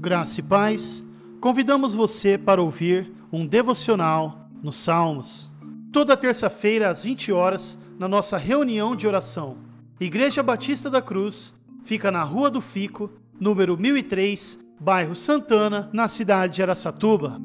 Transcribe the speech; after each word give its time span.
Graça 0.00 0.40
e 0.40 0.42
paz, 0.42 1.04
convidamos 1.38 1.92
você 1.92 2.38
para 2.38 2.62
ouvir 2.62 3.12
um 3.30 3.46
devocional 3.46 4.48
nos 4.62 4.78
Salmos. 4.78 5.50
Toda 5.92 6.16
terça-feira 6.16 6.88
às 6.88 7.02
20 7.02 7.30
horas, 7.32 7.78
na 7.98 8.08
nossa 8.08 8.38
reunião 8.38 8.96
de 8.96 9.06
oração. 9.06 9.58
Igreja 10.00 10.42
Batista 10.42 10.88
da 10.88 11.02
Cruz 11.02 11.52
fica 11.84 12.10
na 12.10 12.22
Rua 12.22 12.50
do 12.50 12.62
Fico, 12.62 13.10
número 13.38 13.76
1003, 13.76 14.58
bairro 14.80 15.14
Santana, 15.14 15.90
na 15.92 16.08
cidade 16.08 16.54
de 16.54 16.62
Aracatuba. 16.62 17.38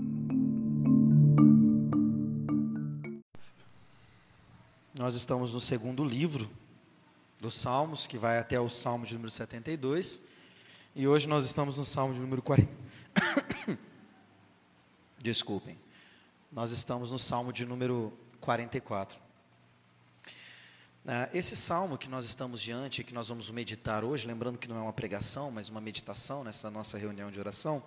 Nós 4.98 5.16
estamos 5.16 5.54
no 5.54 5.60
segundo 5.60 6.06
livro 6.06 6.48
dos 7.44 7.56
Salmos, 7.56 8.08
que 8.08 8.18
vai 8.18 8.40
até 8.40 8.58
o 8.58 8.70
Salmo 8.70 9.06
de 9.06 9.16
número 9.16 9.30
72. 9.30 10.22
E 10.96 11.06
hoje 11.06 11.28
nós 11.28 11.46
estamos 11.46 11.78
no 11.78 11.84
Salmo 11.84 12.14
de 12.14 12.20
número 12.22 12.42
40. 12.42 12.72
Desculpem. 15.20 15.78
Nós 16.50 16.72
estamos 16.72 17.12
no 17.12 17.20
Salmo 17.20 17.52
de 17.52 17.66
número 17.66 18.14
44. 18.40 19.20
Ah, 21.06 21.30
esse 21.34 21.58
salmo 21.58 21.98
que 21.98 22.08
nós 22.08 22.24
estamos 22.24 22.62
diante, 22.62 23.04
que 23.04 23.14
nós 23.14 23.28
vamos 23.28 23.50
meditar 23.52 24.06
hoje, 24.06 24.26
lembrando 24.26 24.58
que 24.58 24.70
não 24.70 24.78
é 24.78 24.82
uma 24.82 24.94
pregação, 24.94 25.52
mas 25.52 25.68
uma 25.68 25.82
meditação 25.82 26.46
nessa 26.46 26.72
nossa 26.72 26.98
reunião 26.98 27.30
de 27.30 27.42
oração, 27.42 27.84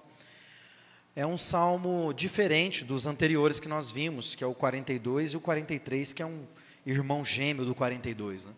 é 1.14 1.26
um 1.26 1.38
salmo 1.38 2.12
diferente 2.12 2.84
dos 2.84 3.06
anteriores 3.06 3.58
que 3.58 3.68
nós 3.68 3.90
vimos, 3.90 4.34
que 4.34 4.44
é 4.44 4.46
o 4.46 4.54
42 4.54 5.32
e 5.32 5.36
o 5.38 5.40
43, 5.40 6.12
que 6.12 6.22
é 6.22 6.26
um 6.26 6.46
irmão 6.84 7.24
gêmeo 7.24 7.64
do 7.64 7.74
42. 7.74 8.44
Né? 8.44 8.52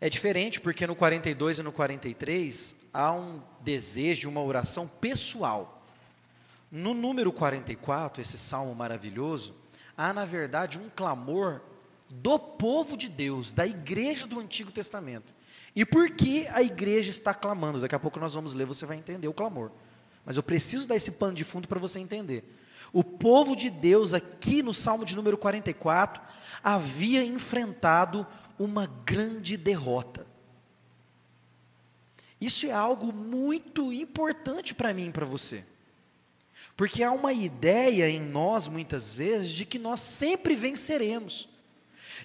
É 0.00 0.08
diferente 0.08 0.60
porque 0.60 0.86
no 0.86 0.94
42 0.94 1.58
e 1.58 1.62
no 1.62 1.72
43 1.72 2.76
há 2.92 3.12
um 3.12 3.42
desejo, 3.60 4.28
uma 4.28 4.42
oração 4.42 4.86
pessoal. 4.86 5.84
No 6.70 6.94
número 6.94 7.32
44, 7.32 8.22
esse 8.22 8.38
salmo 8.38 8.74
maravilhoso, 8.74 9.54
há 9.96 10.12
na 10.12 10.24
verdade 10.24 10.78
um 10.78 10.88
clamor 10.88 11.62
do 12.08 12.38
povo 12.38 12.96
de 12.96 13.08
Deus, 13.08 13.52
da 13.52 13.66
igreja 13.66 14.26
do 14.26 14.38
Antigo 14.38 14.70
Testamento. 14.70 15.34
E 15.74 15.84
por 15.84 16.10
que 16.10 16.46
a 16.48 16.62
igreja 16.62 17.10
está 17.10 17.34
clamando? 17.34 17.80
Daqui 17.80 17.94
a 17.94 17.98
pouco 17.98 18.20
nós 18.20 18.34
vamos 18.34 18.54
ler, 18.54 18.66
você 18.66 18.86
vai 18.86 18.96
entender 18.96 19.28
o 19.28 19.34
clamor. 19.34 19.70
Mas 20.24 20.36
eu 20.36 20.42
preciso 20.42 20.86
dar 20.86 20.96
esse 20.96 21.12
pano 21.12 21.34
de 21.34 21.44
fundo 21.44 21.66
para 21.66 21.80
você 21.80 21.98
entender. 21.98 22.44
O 22.92 23.02
povo 23.02 23.54
de 23.54 23.68
Deus, 23.68 24.14
aqui 24.14 24.62
no 24.62 24.72
Salmo 24.72 25.04
de 25.04 25.16
número 25.16 25.36
44, 25.36 26.22
havia 26.62 27.24
enfrentado 27.24 28.26
uma 28.58 28.86
grande 28.86 29.56
derrota. 29.56 30.26
Isso 32.40 32.66
é 32.66 32.72
algo 32.72 33.12
muito 33.12 33.92
importante 33.92 34.74
para 34.74 34.94
mim 34.94 35.08
e 35.08 35.12
para 35.12 35.26
você. 35.26 35.64
Porque 36.76 37.02
há 37.02 37.10
uma 37.10 37.32
ideia 37.32 38.08
em 38.08 38.20
nós, 38.20 38.68
muitas 38.68 39.14
vezes, 39.14 39.50
de 39.50 39.66
que 39.66 39.78
nós 39.78 39.98
sempre 40.00 40.54
venceremos, 40.54 41.48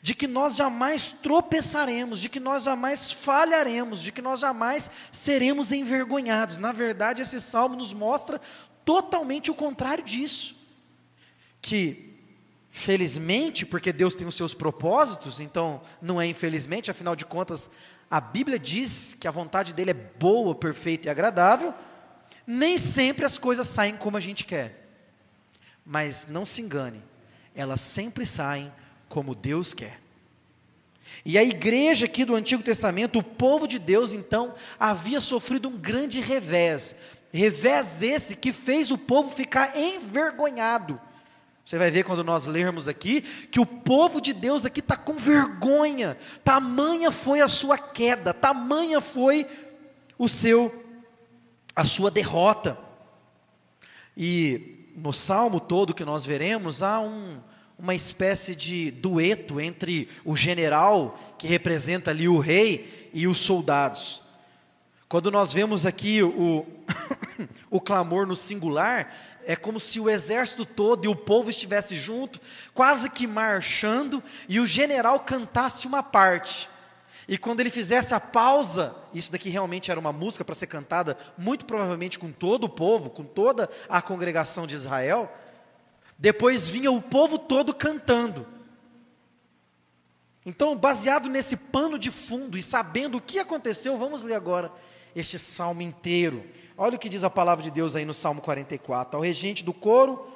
de 0.02 0.14
que 0.14 0.28
nós 0.28 0.56
jamais 0.56 1.12
tropeçaremos, 1.12 2.20
de 2.20 2.30
que 2.30 2.40
nós 2.40 2.64
jamais 2.64 3.12
falharemos, 3.12 4.02
de 4.02 4.12
que 4.12 4.22
nós 4.22 4.40
jamais 4.40 4.92
seremos 5.12 5.72
envergonhados. 5.72 6.59
Na 6.59 6.72
verdade, 6.72 7.22
esse 7.23 7.42
salmo 7.42 7.75
nos 7.75 7.94
mostra 7.95 8.40
totalmente 8.86 9.50
o 9.50 9.56
contrário 9.56 10.03
disso. 10.03 10.56
Que 11.59 12.12
felizmente, 12.76 13.68
porque 13.68 13.94
Deus 13.94 14.16
tem 14.16 14.26
os 14.26 14.34
seus 14.34 14.56
propósitos, 14.56 15.40
então 15.40 15.80
não 16.02 16.20
é 16.20 16.26
infelizmente, 16.26 16.90
afinal 16.90 17.16
de 17.16 17.24
contas, 17.24 17.70
a 18.10 18.20
Bíblia 18.20 18.58
diz 18.58 19.16
que 19.18 19.28
a 19.28 19.32
vontade 19.32 19.76
dele 19.76 19.92
é 19.92 19.94
boa, 19.94 20.56
perfeita 20.56 21.08
e 21.08 21.12
agradável, 21.12 21.72
nem 22.48 22.76
sempre 22.80 23.26
as 23.26 23.38
coisas 23.38 23.68
saem 23.68 23.96
como 23.96 24.18
a 24.18 24.20
gente 24.20 24.44
quer. 24.44 24.90
Mas 25.86 26.26
não 26.28 26.48
se 26.48 26.62
engane, 26.62 27.02
elas 27.53 27.80
sempre 27.80 28.25
saem 28.25 28.74
como 29.08 29.36
Deus 29.36 29.76
quer. 29.76 30.02
E 31.24 31.38
a 31.38 31.44
igreja 31.44 32.06
aqui 32.06 32.26
do 32.26 32.36
Antigo 32.36 32.64
Testamento, 32.64 33.20
o 33.20 33.24
povo 33.24 33.68
de 33.68 33.78
Deus, 33.78 34.14
então, 34.14 34.56
havia 34.80 35.22
sofrido 35.22 35.70
um 35.70 35.78
grande 35.78 36.20
revés. 36.20 36.96
Revés 37.31 38.02
esse 38.02 38.36
que 38.36 38.52
fez 38.52 38.90
o 38.90 38.97
povo 38.97 39.30
ficar 39.30 39.78
envergonhado 39.78 41.00
você 41.66 41.78
vai 41.78 41.90
ver 41.90 42.03
quando 42.03 42.24
nós 42.24 42.46
lermos 42.46 42.88
aqui 42.88 43.22
que 43.22 43.59
o 43.59 43.66
povo 43.66 44.19
de 44.19 44.34
Deus 44.34 44.66
aqui 44.66 44.81
está 44.81 44.97
com 44.97 45.13
vergonha. 45.13 46.18
Tamanha 46.44 47.09
foi 47.09 47.40
a 47.40 47.47
sua 47.47 47.78
queda, 47.78 48.34
tamanha 48.34 49.00
foi 49.00 49.47
o 50.18 50.28
seu 50.28 50.84
a 51.75 51.85
sua 51.85 52.12
derrota. 52.12 52.78
E 54.16 54.91
no 54.96 55.13
salmo 55.13 55.59
todo 55.59 55.94
que 55.94 56.06
nós 56.06 56.25
veremos 56.25 56.84
há 56.84 57.00
um, 57.00 57.40
uma 57.79 57.96
espécie 57.96 58.56
de 58.56 58.91
dueto 58.91 59.59
entre 59.59 60.07
o 60.23 60.35
general 60.35 61.18
que 61.38 61.47
representa 61.47 62.12
ali 62.12 62.28
o 62.28 62.40
rei 62.40 63.09
e 63.13 63.25
os 63.25 63.40
soldados. 63.40 64.22
Quando 65.07 65.31
nós 65.31 65.53
vemos 65.53 65.85
aqui 65.85 66.22
o, 66.22 66.66
o 67.69 67.79
clamor 67.79 68.28
no 68.28 68.35
singular, 68.35 69.13
é 69.46 69.56
como 69.56 69.80
se 69.80 70.00
o 70.00 70.09
exército 70.09 70.66
todo 70.66 71.06
e 71.06 71.08
o 71.08 71.16
povo 71.16 71.50
estivesse 71.50 71.96
junto, 71.96 72.40
quase 72.74 73.09
que 73.09 73.28
marchando, 73.28 74.24
e 74.48 74.59
o 74.59 74.68
general 74.68 75.20
cantasse 75.20 75.88
uma 75.88 76.04
parte. 76.04 76.70
E 77.28 77.38
quando 77.38 77.62
ele 77.62 77.70
fizesse 77.70 78.14
a 78.14 78.20
pausa, 78.20 78.96
isso 79.14 79.32
daqui 79.32 79.50
realmente 79.50 79.90
era 79.90 80.00
uma 80.00 80.12
música 80.12 80.44
para 80.44 80.56
ser 80.56 80.68
cantada, 80.68 81.18
muito 81.38 81.66
provavelmente 81.66 82.20
com 82.20 82.32
todo 82.32 82.66
o 82.66 82.70
povo, 82.70 83.09
com 83.09 83.24
toda 83.24 83.70
a 83.88 84.02
congregação 84.02 84.68
de 84.68 84.76
Israel. 84.76 85.32
Depois 86.18 86.70
vinha 86.70 86.92
o 86.92 87.02
povo 87.02 87.38
todo 87.38 87.74
cantando. 87.74 88.46
Então, 90.46 90.76
baseado 90.76 91.30
nesse 91.30 91.56
pano 91.56 91.98
de 91.98 92.12
fundo 92.12 92.58
e 92.58 92.62
sabendo 92.62 93.18
o 93.18 93.22
que 93.22 93.40
aconteceu, 93.40 93.98
vamos 93.98 94.24
ler 94.24 94.36
agora 94.36 94.72
este 95.16 95.40
salmo 95.40 95.82
inteiro. 95.82 96.44
Olha 96.78 96.95
o 96.95 97.00
que 97.00 97.09
diz 97.09 97.23
a 97.23 97.29
palavra 97.29 97.63
de 97.63 97.72
Deus 97.72 97.95
aí 97.95 98.06
no 98.06 98.13
Salmo 98.13 98.41
44. 98.41 99.17
Ao 99.17 99.23
regente 99.23 99.63
do 99.63 99.73
coro, 99.73 100.28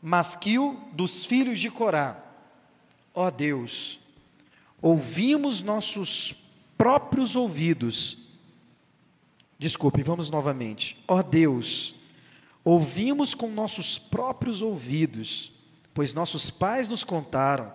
masquil 0.00 0.80
dos 0.92 1.24
filhos 1.24 1.58
de 1.58 1.70
Corá. 1.70 2.22
Ó 3.14 3.30
Deus, 3.30 4.00
ouvimos 4.80 5.62
nossos 5.62 6.34
próprios 6.76 7.36
ouvidos. 7.36 8.18
Desculpe, 9.58 10.02
vamos 10.02 10.30
novamente. 10.30 11.02
Ó 11.08 11.22
Deus, 11.22 11.94
ouvimos 12.64 13.34
com 13.34 13.48
nossos 13.48 13.98
próprios 13.98 14.62
ouvidos, 14.62 15.52
pois 15.92 16.12
nossos 16.12 16.50
pais 16.50 16.88
nos 16.88 17.04
contaram 17.04 17.72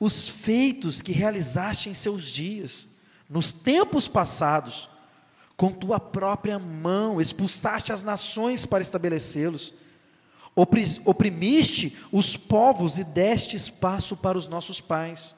os 0.00 0.30
feitos 0.30 1.02
que 1.02 1.12
realizaste 1.12 1.90
em 1.90 1.94
seus 1.94 2.24
dias, 2.24 2.88
nos 3.28 3.52
tempos 3.52 4.08
passados 4.08 4.88
com 5.60 5.70
tua 5.70 6.00
própria 6.00 6.58
mão 6.58 7.20
expulsaste 7.20 7.92
as 7.92 8.02
nações 8.02 8.64
para 8.64 8.80
estabelecê-los. 8.80 9.74
Oprimiste 11.04 11.98
os 12.10 12.34
povos 12.34 12.96
e 12.96 13.04
deste 13.04 13.56
espaço 13.56 14.16
para 14.16 14.38
os 14.38 14.48
nossos 14.48 14.80
pais. 14.80 15.36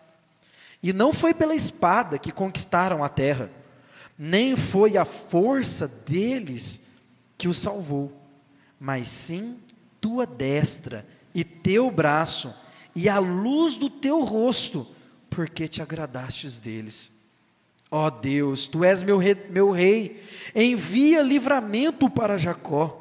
E 0.80 0.92
não 0.92 1.12
foi 1.12 1.34
pela 1.34 1.56
espada 1.56 2.20
que 2.20 2.30
conquistaram 2.30 3.02
a 3.02 3.08
terra, 3.08 3.50
nem 4.16 4.54
foi 4.54 4.96
a 4.96 5.04
força 5.04 5.88
deles 5.88 6.80
que 7.36 7.48
os 7.48 7.58
salvou, 7.58 8.12
mas 8.78 9.08
sim 9.08 9.58
tua 10.00 10.24
destra 10.24 11.04
e 11.34 11.42
teu 11.42 11.90
braço 11.90 12.54
e 12.94 13.08
a 13.08 13.18
luz 13.18 13.74
do 13.74 13.90
teu 13.90 14.22
rosto, 14.22 14.86
porque 15.28 15.66
te 15.66 15.82
agradastes 15.82 16.60
deles. 16.60 17.12
Ó 17.94 18.06
oh 18.06 18.10
Deus, 18.10 18.66
tu 18.66 18.82
és 18.82 19.02
meu 19.02 19.18
rei, 19.18 19.36
meu 19.50 19.70
rei, 19.70 20.24
envia 20.54 21.20
livramento 21.20 22.08
para 22.08 22.38
Jacó. 22.38 22.98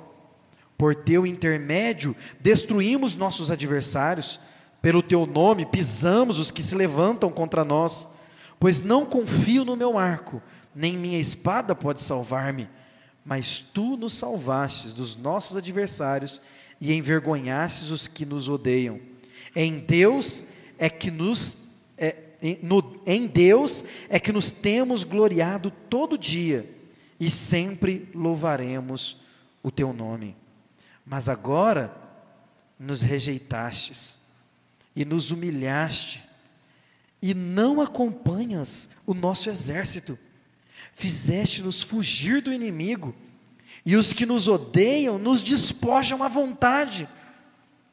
Por 0.77 0.94
teu 0.94 1.25
intermédio, 1.25 2.13
destruímos 2.42 3.16
nossos 3.16 3.50
adversários, 3.50 4.38
pelo 4.81 5.01
teu 5.01 5.25
nome 5.25 5.66
pisamos 5.66 6.39
os 6.39 6.51
que 6.51 6.62
se 6.62 6.75
levantam 6.75 7.30
contra 7.30 7.63
nós, 7.63 8.10
pois 8.60 8.81
não 8.81 9.06
confio 9.06 9.63
no 9.63 9.77
meu 9.77 9.98
arco, 9.98 10.44
nem 10.75 10.98
minha 10.98 11.19
espada 11.19 11.74
pode 11.74 12.01
salvar-me, 12.01 12.68
mas 13.24 13.62
tu 13.62 13.95
nos 13.95 14.16
salvastes 14.16 14.94
dos 14.94 15.16
nossos 15.16 15.56
adversários 15.56 16.42
e 16.81 16.94
envergonhastes 16.94 17.92
os 17.92 18.10
que 18.10 18.25
nos 18.25 18.50
odeiam. 18.50 19.00
Em 19.56 19.80
Deus 19.80 20.44
é 20.77 20.89
que 20.89 21.10
nos 21.10 21.60
é, 21.98 22.31
em, 22.42 22.60
no, 22.62 23.02
em 23.06 23.28
Deus 23.28 23.84
é 24.10 24.20
que 24.20 24.32
nos 24.32 24.52
temos 24.52 25.04
gloriado 25.04 25.72
todo 25.90 26.18
dia 26.18 26.70
e 27.20 27.30
sempre 27.30 28.10
louvaremos 28.14 29.18
o 29.62 29.70
teu 29.70 29.94
nome. 29.94 30.36
Mas 31.06 31.30
agora 31.30 31.96
nos 32.80 33.02
rejeitastes 33.02 34.18
e 34.96 35.06
nos 35.06 35.32
humilhaste 35.32 36.24
e 37.22 37.34
não 37.34 37.80
acompanhas 37.80 38.90
o 39.06 39.14
nosso 39.14 39.50
exército. 39.50 40.18
Fizeste-nos 40.96 41.84
fugir 41.84 42.42
do 42.42 42.52
inimigo, 42.52 43.16
e 43.86 43.96
os 43.96 44.14
que 44.14 44.26
nos 44.26 44.48
odeiam 44.48 45.18
nos 45.18 45.42
despojam 45.42 46.24
à 46.24 46.28
vontade. 46.28 47.08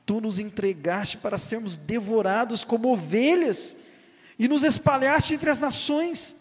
Tu 0.04 0.20
nos 0.20 0.38
entregaste 0.38 1.18
para 1.18 1.38
sermos 1.38 1.76
devorados 1.76 2.64
como 2.64 2.92
ovelhas, 2.92 3.76
e 4.38 4.46
nos 4.46 4.62
espalhaste 4.62 5.34
entre 5.34 5.50
as 5.50 5.58
nações. 5.58 6.36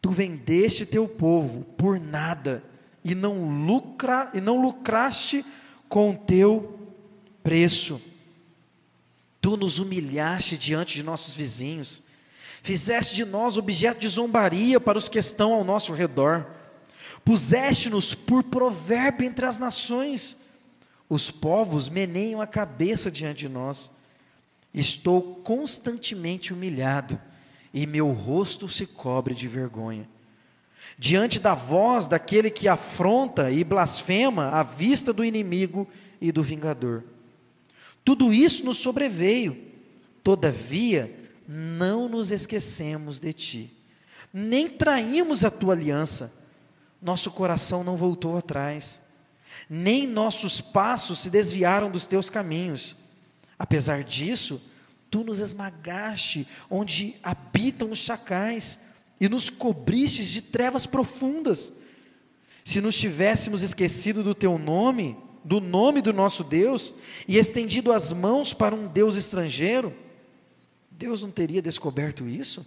Tu 0.00 0.10
vendeste 0.10 0.84
teu 0.84 1.06
povo 1.06 1.64
por 1.76 2.00
nada, 2.00 2.64
e 3.04 3.14
não, 3.14 3.64
lucra, 3.64 4.30
e 4.34 4.40
não 4.40 4.60
lucraste 4.60 5.44
com 5.88 6.14
teu 6.14 6.78
preço. 7.42 8.00
Tu 9.40 9.56
nos 9.56 9.78
humilhaste 9.78 10.56
diante 10.56 10.96
de 10.96 11.02
nossos 11.02 11.34
vizinhos, 11.34 12.02
fizeste 12.62 13.14
de 13.14 13.24
nós 13.24 13.56
objeto 13.56 14.00
de 14.00 14.08
zombaria 14.08 14.80
para 14.80 14.98
os 14.98 15.08
que 15.08 15.18
estão 15.18 15.52
ao 15.52 15.64
nosso 15.64 15.92
redor, 15.92 16.46
puseste-nos 17.24 18.14
por 18.14 18.42
provérbio 18.44 19.26
entre 19.26 19.46
as 19.46 19.58
nações, 19.58 20.36
os 21.08 21.30
povos 21.30 21.88
meneiam 21.88 22.40
a 22.40 22.46
cabeça 22.46 23.10
diante 23.10 23.40
de 23.40 23.48
nós. 23.48 23.90
Estou 24.74 25.36
constantemente 25.36 26.52
humilhado, 26.52 27.20
e 27.74 27.86
meu 27.86 28.10
rosto 28.12 28.68
se 28.68 28.86
cobre 28.86 29.34
de 29.34 29.48
vergonha. 29.48 30.08
Diante 30.98 31.38
da 31.38 31.54
voz 31.54 32.08
daquele 32.08 32.50
que 32.50 32.68
afronta 32.68 33.50
e 33.50 33.64
blasfema 33.64 34.48
à 34.48 34.62
vista 34.62 35.12
do 35.12 35.24
inimigo 35.24 35.88
e 36.20 36.30
do 36.30 36.42
vingador. 36.42 37.04
Tudo 38.04 38.32
isso 38.32 38.64
nos 38.64 38.78
sobreveio, 38.78 39.56
todavia 40.22 41.14
não 41.46 42.08
nos 42.08 42.30
esquecemos 42.30 43.20
de 43.20 43.32
ti, 43.32 43.76
nem 44.32 44.68
traímos 44.68 45.44
a 45.44 45.50
tua 45.50 45.74
aliança, 45.74 46.32
nosso 47.00 47.30
coração 47.30 47.84
não 47.84 47.96
voltou 47.96 48.36
atrás, 48.36 49.02
nem 49.68 50.06
nossos 50.06 50.60
passos 50.60 51.20
se 51.20 51.30
desviaram 51.30 51.90
dos 51.90 52.06
teus 52.06 52.30
caminhos. 52.30 52.96
Apesar 53.62 54.02
disso, 54.02 54.60
tu 55.08 55.22
nos 55.22 55.38
esmagaste 55.38 56.48
onde 56.68 57.14
habitam 57.22 57.92
os 57.92 58.00
chacais 58.00 58.80
e 59.20 59.28
nos 59.28 59.48
cobristes 59.48 60.30
de 60.30 60.42
trevas 60.42 60.84
profundas. 60.84 61.72
Se 62.64 62.80
nos 62.80 62.98
tivéssemos 62.98 63.62
esquecido 63.62 64.24
do 64.24 64.34
teu 64.34 64.58
nome, 64.58 65.16
do 65.44 65.60
nome 65.60 66.02
do 66.02 66.12
nosso 66.12 66.42
Deus 66.42 66.92
e 67.28 67.38
estendido 67.38 67.92
as 67.92 68.12
mãos 68.12 68.52
para 68.52 68.74
um 68.74 68.88
Deus 68.88 69.14
estrangeiro, 69.14 69.94
Deus 70.90 71.22
não 71.22 71.30
teria 71.30 71.62
descoberto 71.62 72.26
isso? 72.26 72.66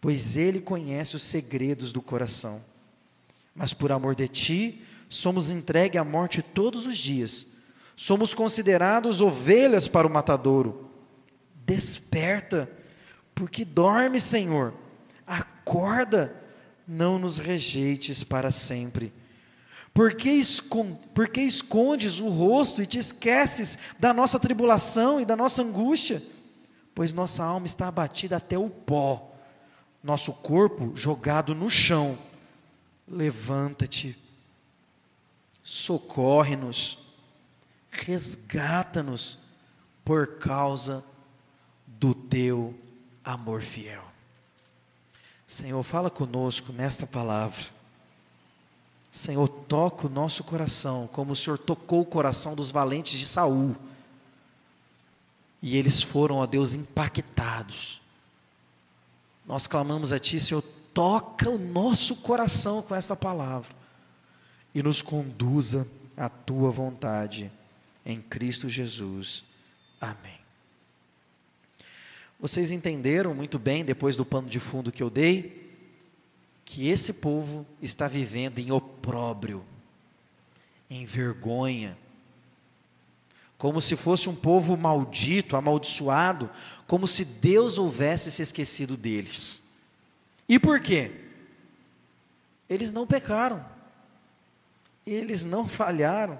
Pois 0.00 0.34
Ele 0.34 0.62
conhece 0.62 1.14
os 1.14 1.24
segredos 1.24 1.92
do 1.92 2.00
coração. 2.00 2.64
Mas 3.54 3.74
por 3.74 3.92
amor 3.92 4.14
de 4.14 4.26
Ti, 4.28 4.82
somos 5.10 5.50
entregues 5.50 6.00
à 6.00 6.04
morte 6.04 6.40
todos 6.40 6.86
os 6.86 6.96
dias, 6.96 7.46
somos 7.96 8.34
considerados 8.34 9.22
ovelhas 9.22 9.88
para 9.88 10.06
o 10.06 10.10
matadouro. 10.10 10.90
Desperta, 11.64 12.70
porque 13.34 13.64
dorme, 13.64 14.20
Senhor, 14.20 14.74
acorda, 15.26 16.36
não 16.86 17.18
nos 17.18 17.38
rejeites 17.38 18.22
para 18.22 18.52
sempre. 18.52 19.12
Por 19.92 20.14
que, 20.14 20.28
esconde, 20.28 20.98
por 21.14 21.26
que 21.26 21.40
escondes 21.40 22.20
o 22.20 22.28
rosto 22.28 22.82
e 22.82 22.86
te 22.86 22.98
esqueces 22.98 23.78
da 23.98 24.12
nossa 24.12 24.38
tribulação 24.38 25.18
e 25.18 25.24
da 25.24 25.34
nossa 25.34 25.62
angústia? 25.62 26.22
Pois 26.94 27.14
nossa 27.14 27.42
alma 27.42 27.66
está 27.66 27.88
abatida 27.88 28.36
até 28.36 28.58
o 28.58 28.68
pó, 28.68 29.34
nosso 30.04 30.32
corpo 30.34 30.92
jogado 30.94 31.54
no 31.54 31.70
chão. 31.70 32.18
Levanta-te, 33.08 34.18
socorre-nos, 35.62 37.05
resgata-nos 38.04 39.38
por 40.04 40.38
causa 40.38 41.04
do 41.86 42.14
teu 42.14 42.78
amor 43.24 43.62
fiel. 43.62 44.04
Senhor, 45.46 45.82
fala 45.82 46.10
conosco 46.10 46.72
nesta 46.72 47.06
palavra 47.06 47.76
Senhor, 49.16 49.48
toca 49.48 50.08
o 50.08 50.10
nosso 50.10 50.44
coração, 50.44 51.08
como 51.10 51.32
o 51.32 51.36
Senhor 51.36 51.56
tocou 51.56 52.02
o 52.02 52.04
coração 52.04 52.54
dos 52.54 52.70
valentes 52.70 53.18
de 53.18 53.24
Saul. 53.24 53.74
E 55.62 55.74
eles 55.74 56.02
foram, 56.02 56.36
ó 56.36 56.46
Deus, 56.46 56.74
impactados. 56.74 58.02
Nós 59.46 59.66
clamamos 59.66 60.12
a 60.12 60.18
Ti, 60.18 60.38
Senhor, 60.38 60.62
toca 60.92 61.48
o 61.48 61.56
nosso 61.56 62.16
coração 62.16 62.82
com 62.82 62.94
esta 62.94 63.16
palavra 63.16 63.74
e 64.74 64.82
nos 64.82 65.00
conduza 65.00 65.88
à 66.14 66.28
Tua 66.28 66.70
vontade, 66.70 67.50
em 68.06 68.22
Cristo 68.22 68.70
Jesus. 68.70 69.44
Amém. 70.00 70.38
Vocês 72.38 72.70
entenderam 72.70 73.34
muito 73.34 73.58
bem, 73.58 73.84
depois 73.84 74.14
do 74.14 74.24
pano 74.24 74.48
de 74.48 74.60
fundo 74.60 74.92
que 74.92 75.02
eu 75.02 75.10
dei, 75.10 75.74
que 76.64 76.88
esse 76.88 77.12
povo 77.12 77.66
está 77.82 78.06
vivendo 78.06 78.60
em 78.60 78.70
opróbrio, 78.70 79.64
em 80.88 81.04
vergonha, 81.04 81.98
como 83.58 83.80
se 83.80 83.96
fosse 83.96 84.28
um 84.28 84.34
povo 84.34 84.76
maldito, 84.76 85.56
amaldiçoado, 85.56 86.50
como 86.86 87.08
se 87.08 87.24
Deus 87.24 87.78
houvesse 87.78 88.30
se 88.30 88.42
esquecido 88.42 88.96
deles. 88.96 89.62
E 90.48 90.58
por 90.58 90.78
quê? 90.80 91.10
Eles 92.68 92.92
não 92.92 93.06
pecaram, 93.06 93.64
eles 95.06 95.42
não 95.42 95.66
falharam, 95.66 96.38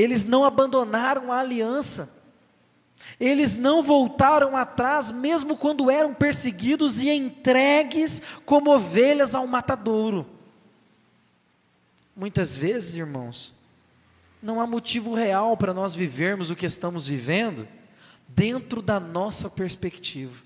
eles 0.00 0.24
não 0.24 0.44
abandonaram 0.44 1.32
a 1.32 1.40
aliança, 1.40 2.16
eles 3.18 3.56
não 3.56 3.82
voltaram 3.82 4.56
atrás, 4.56 5.10
mesmo 5.10 5.56
quando 5.56 5.90
eram 5.90 6.14
perseguidos 6.14 7.02
e 7.02 7.10
entregues 7.10 8.22
como 8.44 8.72
ovelhas 8.74 9.34
ao 9.34 9.46
matadouro. 9.46 10.24
Muitas 12.14 12.56
vezes, 12.56 12.96
irmãos, 12.96 13.54
não 14.42 14.60
há 14.60 14.66
motivo 14.66 15.14
real 15.14 15.56
para 15.56 15.74
nós 15.74 15.94
vivermos 15.94 16.50
o 16.50 16.56
que 16.56 16.66
estamos 16.66 17.08
vivendo 17.08 17.66
dentro 18.28 18.80
da 18.80 19.00
nossa 19.00 19.50
perspectiva. 19.50 20.42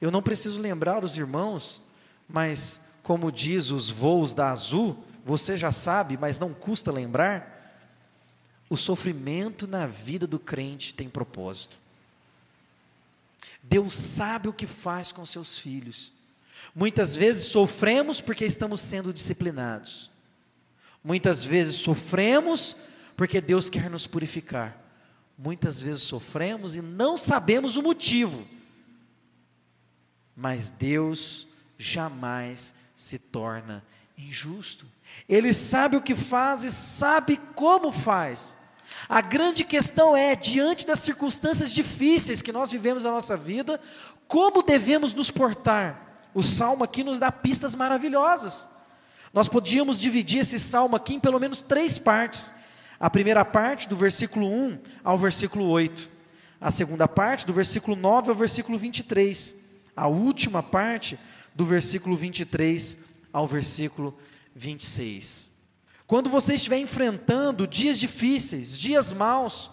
Eu 0.00 0.10
não 0.10 0.22
preciso 0.22 0.60
lembrar 0.60 1.04
os 1.04 1.16
irmãos, 1.16 1.80
mas 2.28 2.80
como 3.02 3.30
diz 3.30 3.70
os 3.70 3.90
voos 3.90 4.34
da 4.34 4.50
Azul, 4.50 4.96
você 5.24 5.56
já 5.56 5.70
sabe, 5.70 6.16
mas 6.16 6.38
não 6.38 6.52
custa 6.52 6.90
lembrar 6.90 7.55
o 8.68 8.76
sofrimento 8.76 9.66
na 9.66 9.86
vida 9.86 10.26
do 10.26 10.38
crente 10.38 10.94
tem 10.94 11.08
propósito. 11.08 11.76
Deus 13.62 13.94
sabe 13.94 14.48
o 14.48 14.52
que 14.52 14.66
faz 14.66 15.12
com 15.12 15.24
seus 15.24 15.58
filhos. 15.58 16.12
Muitas 16.74 17.16
vezes 17.16 17.46
sofremos 17.46 18.20
porque 18.20 18.44
estamos 18.44 18.80
sendo 18.80 19.12
disciplinados. 19.12 20.10
Muitas 21.02 21.44
vezes 21.44 21.76
sofremos 21.76 22.76
porque 23.16 23.40
Deus 23.40 23.70
quer 23.70 23.88
nos 23.88 24.06
purificar. 24.06 24.82
Muitas 25.38 25.80
vezes 25.80 26.02
sofremos 26.02 26.74
e 26.74 26.82
não 26.82 27.16
sabemos 27.16 27.76
o 27.76 27.82
motivo. 27.82 28.46
Mas 30.34 30.70
Deus 30.70 31.46
jamais 31.78 32.74
se 32.94 33.18
torna 33.18 33.84
injusto. 34.16 34.86
Ele 35.28 35.52
sabe 35.52 35.96
o 35.96 36.02
que 36.02 36.14
faz 36.14 36.62
e 36.62 36.70
sabe 36.70 37.40
como 37.54 37.90
faz. 37.90 38.56
A 39.08 39.20
grande 39.20 39.64
questão 39.64 40.16
é, 40.16 40.34
diante 40.34 40.86
das 40.86 41.00
circunstâncias 41.00 41.72
difíceis 41.72 42.42
que 42.42 42.52
nós 42.52 42.70
vivemos 42.70 43.04
na 43.04 43.10
nossa 43.10 43.36
vida, 43.36 43.80
como 44.26 44.62
devemos 44.62 45.12
nos 45.14 45.30
portar? 45.30 46.20
O 46.34 46.42
salmo 46.42 46.84
aqui 46.84 47.04
nos 47.04 47.18
dá 47.18 47.30
pistas 47.30 47.74
maravilhosas. 47.74 48.68
Nós 49.32 49.48
podíamos 49.48 50.00
dividir 50.00 50.40
esse 50.40 50.58
salmo 50.58 50.96
aqui 50.96 51.14
em 51.14 51.20
pelo 51.20 51.38
menos 51.38 51.62
três 51.62 51.98
partes. 51.98 52.52
A 52.98 53.10
primeira 53.10 53.44
parte, 53.44 53.88
do 53.88 53.94
versículo 53.94 54.46
1 54.48 54.78
ao 55.04 55.18
versículo 55.18 55.68
8. 55.68 56.10
A 56.60 56.70
segunda 56.70 57.06
parte, 57.06 57.46
do 57.46 57.52
versículo 57.52 57.96
9 57.96 58.30
ao 58.30 58.34
versículo 58.34 58.78
23. 58.78 59.54
A 59.94 60.08
última 60.08 60.62
parte, 60.62 61.18
do 61.54 61.64
versículo 61.64 62.16
23 62.16 62.96
ao 63.32 63.46
versículo 63.46 64.16
26. 64.56 65.52
Quando 66.06 66.30
você 66.30 66.54
estiver 66.54 66.78
enfrentando 66.78 67.66
dias 67.66 67.98
difíceis, 67.98 68.78
dias 68.78 69.12
maus, 69.12 69.70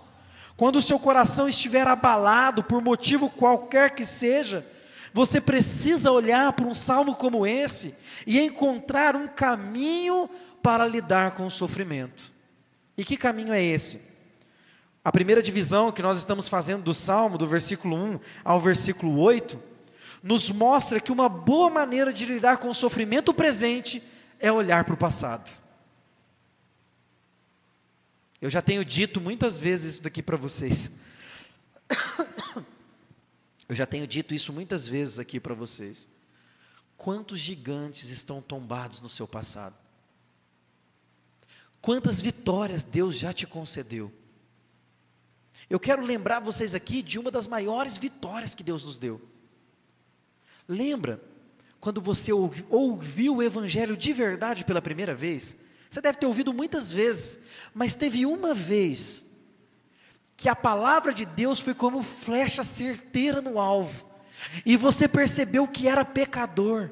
quando 0.57 0.75
o 0.75 0.81
seu 0.81 0.99
coração 0.99 1.47
estiver 1.47 1.87
abalado 1.87 2.63
por 2.63 2.81
motivo 2.81 3.29
qualquer 3.29 3.95
que 3.95 4.05
seja, 4.05 4.65
você 5.13 5.39
precisa 5.39 6.11
olhar 6.11 6.51
para 6.53 6.65
um 6.65 6.75
salmo 6.75 7.15
como 7.15 7.47
esse 7.47 7.95
e 8.27 8.39
encontrar 8.39 9.15
um 9.15 9.27
caminho 9.27 10.29
para 10.61 10.85
lidar 10.85 11.31
com 11.31 11.45
o 11.45 11.51
sofrimento. 11.51 12.33
E 12.97 13.05
que 13.05 13.15
caminho 13.15 13.53
é 13.53 13.63
esse? 13.63 14.01
A 15.03 15.11
primeira 15.11 15.41
divisão 15.41 15.91
que 15.91 16.01
nós 16.01 16.17
estamos 16.17 16.47
fazendo 16.47 16.83
do 16.83 16.93
salmo, 16.93 17.37
do 17.37 17.47
versículo 17.47 17.95
1 17.95 18.19
ao 18.43 18.59
versículo 18.59 19.19
8, 19.19 19.59
nos 20.21 20.49
mostra 20.51 20.99
que 20.99 21.11
uma 21.11 21.27
boa 21.27 21.69
maneira 21.69 22.11
de 22.11 22.25
lidar 22.25 22.57
com 22.57 22.69
o 22.69 22.75
sofrimento 22.75 23.33
presente 23.33 24.01
é 24.43 24.51
olhar 24.51 24.83
para 24.83 24.93
o 24.93 24.97
passado. 24.97 25.49
Eu 28.41 28.49
já 28.49 28.61
tenho 28.61 28.83
dito 28.83 29.21
muitas 29.21 29.57
vezes 29.57 29.93
isso 29.93 30.03
daqui 30.03 30.21
para 30.21 30.35
vocês. 30.35 30.91
Eu 33.69 33.73
já 33.73 33.85
tenho 33.85 34.05
dito 34.05 34.33
isso 34.33 34.51
muitas 34.51 34.85
vezes 34.85 35.17
aqui 35.17 35.39
para 35.39 35.55
vocês. 35.55 36.09
Quantos 36.97 37.39
gigantes 37.39 38.09
estão 38.09 38.41
tombados 38.41 38.99
no 38.99 39.07
seu 39.07 39.25
passado? 39.25 39.75
Quantas 41.81 42.19
vitórias 42.19 42.83
Deus 42.83 43.17
já 43.17 43.31
te 43.31 43.47
concedeu? 43.47 44.11
Eu 45.69 45.79
quero 45.79 46.03
lembrar 46.03 46.41
vocês 46.41 46.75
aqui 46.75 47.01
de 47.01 47.17
uma 47.17 47.31
das 47.31 47.47
maiores 47.47 47.97
vitórias 47.97 48.53
que 48.53 48.61
Deus 48.61 48.83
nos 48.83 48.97
deu. 48.97 49.21
Lembra 50.67 51.21
quando 51.83 51.99
você 51.99 52.31
ouviu 52.31 53.35
o 53.35 53.43
Evangelho 53.43 53.97
de 53.97 54.13
verdade 54.13 54.63
pela 54.63 54.81
primeira 54.81 55.13
vez? 55.13 55.53
Você 55.89 55.99
deve 55.99 56.17
ter 56.17 56.25
ouvido 56.25 56.53
muitas 56.53 56.93
vezes, 56.93 57.37
mas 57.73 57.93
teve 57.93 58.25
uma 58.25 58.53
vez 58.53 59.25
que 60.37 60.47
a 60.47 60.55
palavra 60.55 61.13
de 61.13 61.25
Deus 61.25 61.59
foi 61.59 61.73
como 61.73 62.01
flecha 62.01 62.63
certeira 62.63 63.41
no 63.41 63.59
alvo, 63.59 64.09
e 64.65 64.77
você 64.77 65.09
percebeu 65.09 65.67
que 65.67 65.85
era 65.85 66.05
pecador, 66.05 66.89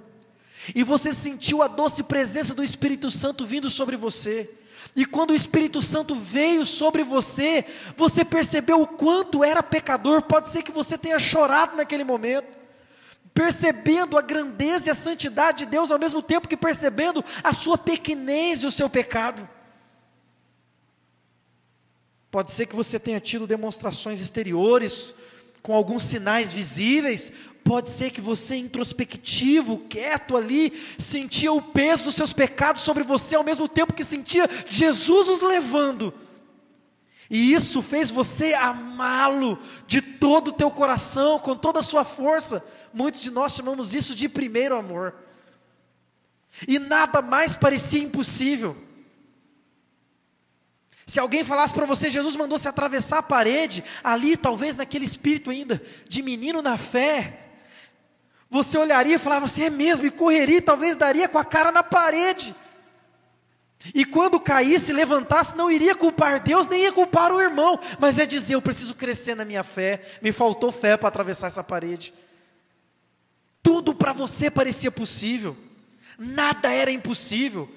e 0.75 0.83
você 0.83 1.13
sentiu 1.13 1.63
a 1.63 1.69
doce 1.69 2.03
presença 2.03 2.53
do 2.53 2.61
Espírito 2.61 3.09
Santo 3.09 3.45
vindo 3.45 3.69
sobre 3.69 3.95
você. 3.95 4.49
E 4.93 5.05
quando 5.05 5.31
o 5.31 5.35
Espírito 5.35 5.81
Santo 5.81 6.15
veio 6.15 6.65
sobre 6.65 7.01
você, 7.01 7.63
você 7.95 8.25
percebeu 8.25 8.81
o 8.81 8.87
quanto 8.87 9.41
era 9.41 9.63
pecador. 9.63 10.23
Pode 10.23 10.49
ser 10.49 10.63
que 10.63 10.71
você 10.71 10.97
tenha 10.97 11.17
chorado 11.17 11.77
naquele 11.77 12.03
momento, 12.03 12.60
percebendo 13.33 14.17
a 14.17 14.21
grandeza 14.21 14.89
e 14.89 14.91
a 14.91 14.95
santidade 14.95 15.59
de 15.59 15.71
Deus, 15.71 15.91
ao 15.91 15.99
mesmo 15.99 16.21
tempo 16.21 16.47
que 16.47 16.57
percebendo 16.57 17.23
a 17.43 17.53
sua 17.53 17.77
pequenez 17.77 18.63
e 18.63 18.67
o 18.67 18.71
seu 18.71 18.89
pecado. 18.89 19.47
Pode 22.29 22.51
ser 22.51 22.65
que 22.65 22.75
você 22.75 22.99
tenha 22.99 23.19
tido 23.19 23.45
demonstrações 23.45 24.21
exteriores, 24.21 25.13
com 25.61 25.73
alguns 25.73 26.03
sinais 26.03 26.51
visíveis, 26.51 27.31
pode 27.63 27.89
ser 27.89 28.09
que 28.09 28.21
você, 28.21 28.55
introspectivo, 28.55 29.79
quieto 29.89 30.35
ali, 30.35 30.73
sentia 30.97 31.51
o 31.51 31.61
peso 31.61 32.05
dos 32.05 32.15
seus 32.15 32.33
pecados 32.33 32.81
sobre 32.81 33.03
você, 33.03 33.35
ao 33.35 33.43
mesmo 33.43 33.67
tempo 33.67 33.93
que 33.93 34.03
sentia 34.03 34.49
Jesus 34.67 35.27
os 35.27 35.41
levando. 35.41 36.13
E 37.29 37.53
isso 37.53 37.81
fez 37.81 38.11
você 38.11 38.53
amá-lo 38.53 39.57
de 39.87 40.01
todo 40.01 40.49
o 40.49 40.53
teu 40.53 40.71
coração, 40.71 41.39
com 41.39 41.55
toda 41.55 41.79
a 41.79 41.83
sua 41.83 42.03
força. 42.03 42.65
Muitos 42.93 43.21
de 43.21 43.31
nós 43.31 43.53
chamamos 43.53 43.93
isso 43.93 44.15
de 44.15 44.27
primeiro 44.27 44.75
amor. 44.75 45.15
E 46.67 46.77
nada 46.77 47.21
mais 47.21 47.55
parecia 47.55 48.03
impossível. 48.03 48.75
Se 51.05 51.19
alguém 51.19 51.43
falasse 51.43 51.73
para 51.73 51.85
você, 51.85 52.09
Jesus 52.09 52.35
mandou 52.35 52.57
se 52.57 52.67
atravessar 52.67 53.17
a 53.17 53.23
parede, 53.23 53.83
ali, 54.03 54.37
talvez 54.37 54.75
naquele 54.75 55.05
espírito 55.05 55.49
ainda 55.49 55.81
de 56.07 56.21
menino 56.21 56.61
na 56.61 56.77
fé, 56.77 57.49
você 58.49 58.77
olharia 58.77 59.15
e 59.15 59.19
falava 59.19 59.45
assim: 59.45 59.63
é 59.63 59.69
mesmo, 59.69 60.05
e 60.05 60.11
correria, 60.11 60.61
talvez 60.61 60.95
daria 60.95 61.27
com 61.27 61.37
a 61.37 61.45
cara 61.45 61.71
na 61.71 61.83
parede. 61.83 62.55
E 63.95 64.05
quando 64.05 64.39
caísse, 64.39 64.93
levantasse, 64.93 65.57
não 65.57 65.71
iria 65.71 65.95
culpar 65.95 66.39
Deus, 66.39 66.67
nem 66.67 66.83
ia 66.83 66.91
culpar 66.91 67.31
o 67.31 67.41
irmão, 67.41 67.79
mas 67.99 68.19
é 68.19 68.25
dizer: 68.25 68.53
eu 68.53 68.61
preciso 68.61 68.93
crescer 68.93 69.35
na 69.35 69.43
minha 69.43 69.63
fé, 69.63 70.01
me 70.21 70.31
faltou 70.31 70.71
fé 70.71 70.95
para 70.95 71.07
atravessar 71.07 71.47
essa 71.47 71.63
parede. 71.63 72.13
Tudo 73.61 73.93
para 73.93 74.13
você 74.13 74.49
parecia 74.49 74.91
possível, 74.91 75.55
nada 76.17 76.71
era 76.71 76.91
impossível. 76.91 77.69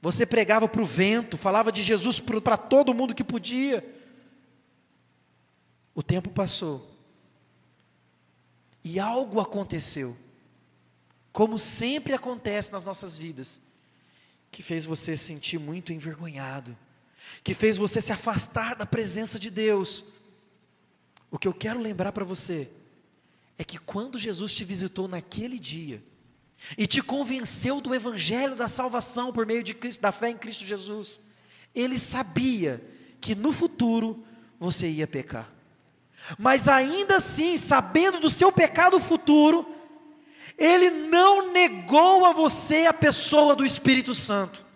Você 0.00 0.24
pregava 0.24 0.68
para 0.68 0.82
o 0.82 0.86
vento, 0.86 1.36
falava 1.36 1.72
de 1.72 1.82
Jesus 1.82 2.20
para 2.20 2.56
todo 2.56 2.94
mundo 2.94 3.14
que 3.14 3.24
podia. 3.24 3.84
O 5.94 6.02
tempo 6.02 6.30
passou. 6.30 6.88
E 8.84 9.00
algo 9.00 9.40
aconteceu. 9.40 10.16
Como 11.32 11.58
sempre 11.58 12.14
acontece 12.14 12.72
nas 12.72 12.84
nossas 12.84 13.18
vidas, 13.18 13.60
que 14.50 14.62
fez 14.62 14.84
você 14.84 15.16
sentir 15.16 15.58
muito 15.58 15.92
envergonhado, 15.92 16.76
que 17.42 17.54
fez 17.54 17.76
você 17.76 18.00
se 18.00 18.12
afastar 18.12 18.74
da 18.76 18.86
presença 18.86 19.38
de 19.38 19.50
Deus. 19.50 20.04
O 21.30 21.38
que 21.38 21.46
eu 21.46 21.52
quero 21.52 21.80
lembrar 21.80 22.12
para 22.12 22.24
você 22.24 22.70
é 23.58 23.64
que 23.64 23.78
quando 23.78 24.18
Jesus 24.18 24.54
te 24.54 24.64
visitou 24.64 25.08
naquele 25.08 25.58
dia, 25.58 26.02
e 26.76 26.86
te 26.86 27.02
convenceu 27.02 27.80
do 27.80 27.94
evangelho 27.94 28.54
da 28.54 28.68
salvação 28.68 29.32
por 29.32 29.46
meio 29.46 29.62
de 29.62 29.74
Cristo, 29.74 30.00
da 30.00 30.12
fé 30.12 30.30
em 30.30 30.36
Cristo 30.36 30.66
Jesus, 30.66 31.20
ele 31.74 31.98
sabia 31.98 32.82
que 33.20 33.34
no 33.34 33.52
futuro 33.52 34.24
você 34.58 34.88
ia 34.88 35.06
pecar. 35.06 35.52
Mas 36.38 36.66
ainda 36.66 37.16
assim, 37.18 37.56
sabendo 37.56 38.18
do 38.18 38.28
seu 38.28 38.50
pecado 38.50 38.98
futuro, 38.98 39.66
ele 40.56 40.90
não 40.90 41.52
negou 41.52 42.26
a 42.26 42.32
você 42.32 42.86
a 42.86 42.92
pessoa 42.92 43.54
do 43.54 43.64
Espírito 43.64 44.14
Santo. 44.14 44.66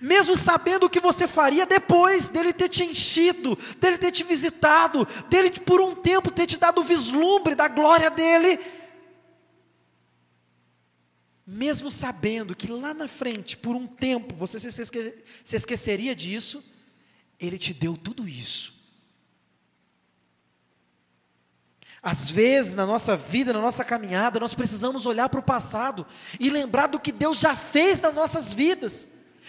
Mesmo 0.00 0.36
sabendo 0.36 0.86
o 0.86 0.90
que 0.90 1.00
você 1.00 1.26
faria 1.26 1.66
depois 1.66 2.28
dele 2.28 2.52
ter 2.52 2.68
te 2.68 2.84
enchido, 2.84 3.58
dele 3.80 3.98
ter 3.98 4.12
te 4.12 4.22
visitado, 4.22 5.06
dele 5.28 5.50
por 5.50 5.80
um 5.80 5.94
tempo 5.94 6.30
ter 6.30 6.46
te 6.46 6.56
dado 6.56 6.80
o 6.80 6.84
vislumbre 6.84 7.54
da 7.54 7.68
glória 7.68 8.10
dele, 8.10 8.60
mesmo 11.46 11.90
sabendo 11.90 12.54
que 12.54 12.68
lá 12.68 12.94
na 12.94 13.08
frente, 13.08 13.56
por 13.56 13.74
um 13.74 13.86
tempo, 13.86 14.34
você 14.34 14.58
se, 14.60 14.80
esque 14.80 15.24
se 15.42 15.56
esqueceria 15.56 16.14
disso, 16.14 16.62
Ele 17.38 17.58
te 17.58 17.74
deu 17.74 17.96
tudo 17.96 18.28
isso. 18.28 18.80
Às 22.00 22.30
vezes, 22.30 22.74
na 22.74 22.86
nossa 22.86 23.16
vida, 23.16 23.52
na 23.52 23.60
nossa 23.60 23.84
caminhada, 23.84 24.40
nós 24.40 24.54
precisamos 24.54 25.06
olhar 25.06 25.28
para 25.28 25.40
o 25.40 25.44
passado 25.44 26.06
e 26.38 26.50
lembrar 26.50 26.88
do 26.88 26.98
que 26.98 27.12
Deus 27.12 27.38
já 27.38 27.54
fez 27.56 28.00
nas 28.00 28.14
nossas 28.14 28.52
vidas 28.52 29.06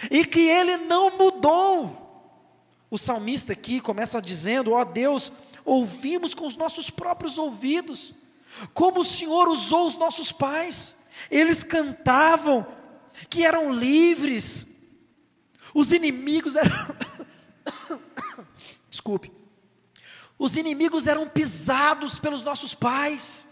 e 0.09 0.25
que 0.25 0.41
Ele 0.41 0.77
não 0.77 1.17
mudou. 1.17 2.01
O 2.89 2.97
salmista 2.97 3.53
aqui 3.53 3.79
começa 3.79 4.21
dizendo: 4.21 4.73
Ó 4.73 4.81
oh 4.81 4.85
Deus, 4.85 5.31
ouvimos 5.63 6.33
com 6.33 6.45
os 6.45 6.55
nossos 6.55 6.89
próprios 6.89 7.37
ouvidos, 7.37 8.13
como 8.73 9.01
o 9.01 9.05
Senhor 9.05 9.47
usou 9.47 9.87
os 9.87 9.97
nossos 9.97 10.31
pais 10.31 10.95
eles 11.29 11.63
cantavam 11.63 12.65
que 13.29 13.45
eram 13.45 13.71
livres, 13.71 14.65
os 15.73 15.91
inimigos 15.91 16.55
eram. 16.55 16.71
Desculpe. 18.89 19.31
Os 20.37 20.55
inimigos 20.55 21.07
eram 21.07 21.27
pisados 21.27 22.19
pelos 22.19 22.43
nossos 22.43 22.75
pais. 22.75 23.47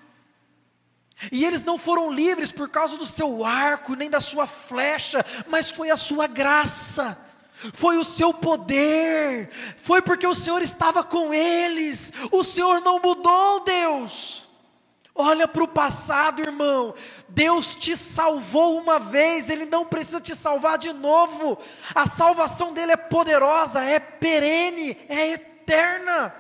E 1.29 1.45
eles 1.45 1.63
não 1.63 1.77
foram 1.77 2.11
livres 2.11 2.51
por 2.51 2.69
causa 2.69 2.97
do 2.97 3.05
seu 3.05 3.43
arco, 3.43 3.95
nem 3.95 4.09
da 4.09 4.21
sua 4.21 4.47
flecha, 4.47 5.25
mas 5.47 5.69
foi 5.69 5.91
a 5.91 5.97
sua 5.97 6.25
graça, 6.25 7.17
foi 7.73 7.97
o 7.97 8.03
seu 8.03 8.33
poder, 8.33 9.49
foi 9.77 10.01
porque 10.01 10.25
o 10.25 10.33
Senhor 10.33 10.61
estava 10.61 11.03
com 11.03 11.33
eles. 11.33 12.11
O 12.31 12.43
Senhor 12.43 12.81
não 12.81 12.99
mudou, 12.99 13.63
Deus. 13.63 14.49
Olha 15.13 15.47
para 15.47 15.63
o 15.63 15.67
passado, 15.67 16.41
irmão. 16.41 16.93
Deus 17.27 17.75
te 17.75 17.95
salvou 17.95 18.77
uma 18.77 18.97
vez, 18.97 19.49
Ele 19.49 19.65
não 19.65 19.85
precisa 19.85 20.19
te 20.21 20.35
salvar 20.35 20.77
de 20.77 20.93
novo. 20.93 21.57
A 21.93 22.07
salvação 22.07 22.73
dele 22.73 22.93
é 22.93 22.97
poderosa, 22.97 23.83
é 23.83 23.99
perene, 23.99 24.97
é 25.07 25.33
eterna. 25.33 26.33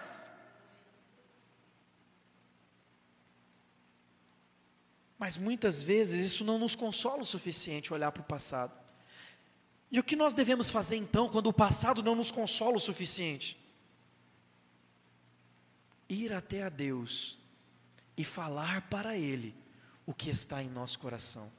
Mas 5.21 5.37
muitas 5.37 5.83
vezes 5.83 6.25
isso 6.25 6.43
não 6.43 6.57
nos 6.57 6.73
consola 6.73 7.21
o 7.21 7.25
suficiente 7.25 7.93
olhar 7.93 8.11
para 8.11 8.21
o 8.21 8.25
passado. 8.25 8.73
E 9.91 9.99
o 9.99 10.03
que 10.03 10.15
nós 10.15 10.33
devemos 10.33 10.71
fazer 10.71 10.95
então 10.95 11.29
quando 11.29 11.45
o 11.45 11.53
passado 11.53 12.01
não 12.01 12.15
nos 12.15 12.31
consola 12.31 12.77
o 12.77 12.79
suficiente? 12.79 13.55
Ir 16.09 16.33
até 16.33 16.63
a 16.63 16.69
Deus 16.69 17.37
e 18.17 18.23
falar 18.23 18.89
para 18.89 19.15
Ele 19.15 19.53
o 20.07 20.13
que 20.13 20.31
está 20.31 20.63
em 20.63 20.71
nosso 20.71 20.97
coração. 20.97 21.51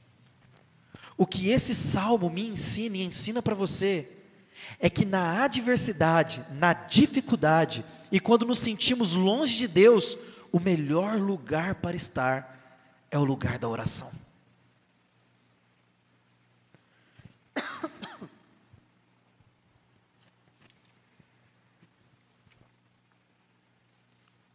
O 1.16 1.24
que 1.24 1.50
esse 1.50 1.72
salmo 1.72 2.28
me 2.28 2.44
ensina 2.44 2.96
e 2.96 3.04
ensina 3.04 3.40
para 3.40 3.54
você 3.54 4.10
é 4.80 4.90
que 4.90 5.04
na 5.04 5.44
adversidade, 5.44 6.44
na 6.50 6.72
dificuldade 6.72 7.84
e 8.10 8.18
quando 8.18 8.44
nos 8.44 8.58
sentimos 8.58 9.12
longe 9.12 9.56
de 9.56 9.68
Deus, 9.68 10.18
o 10.50 10.58
melhor 10.58 11.16
lugar 11.20 11.76
para 11.76 11.94
estar 11.94 12.51
é 13.12 13.18
o 13.18 13.24
lugar 13.24 13.58
da 13.58 13.68
oração. 13.68 14.10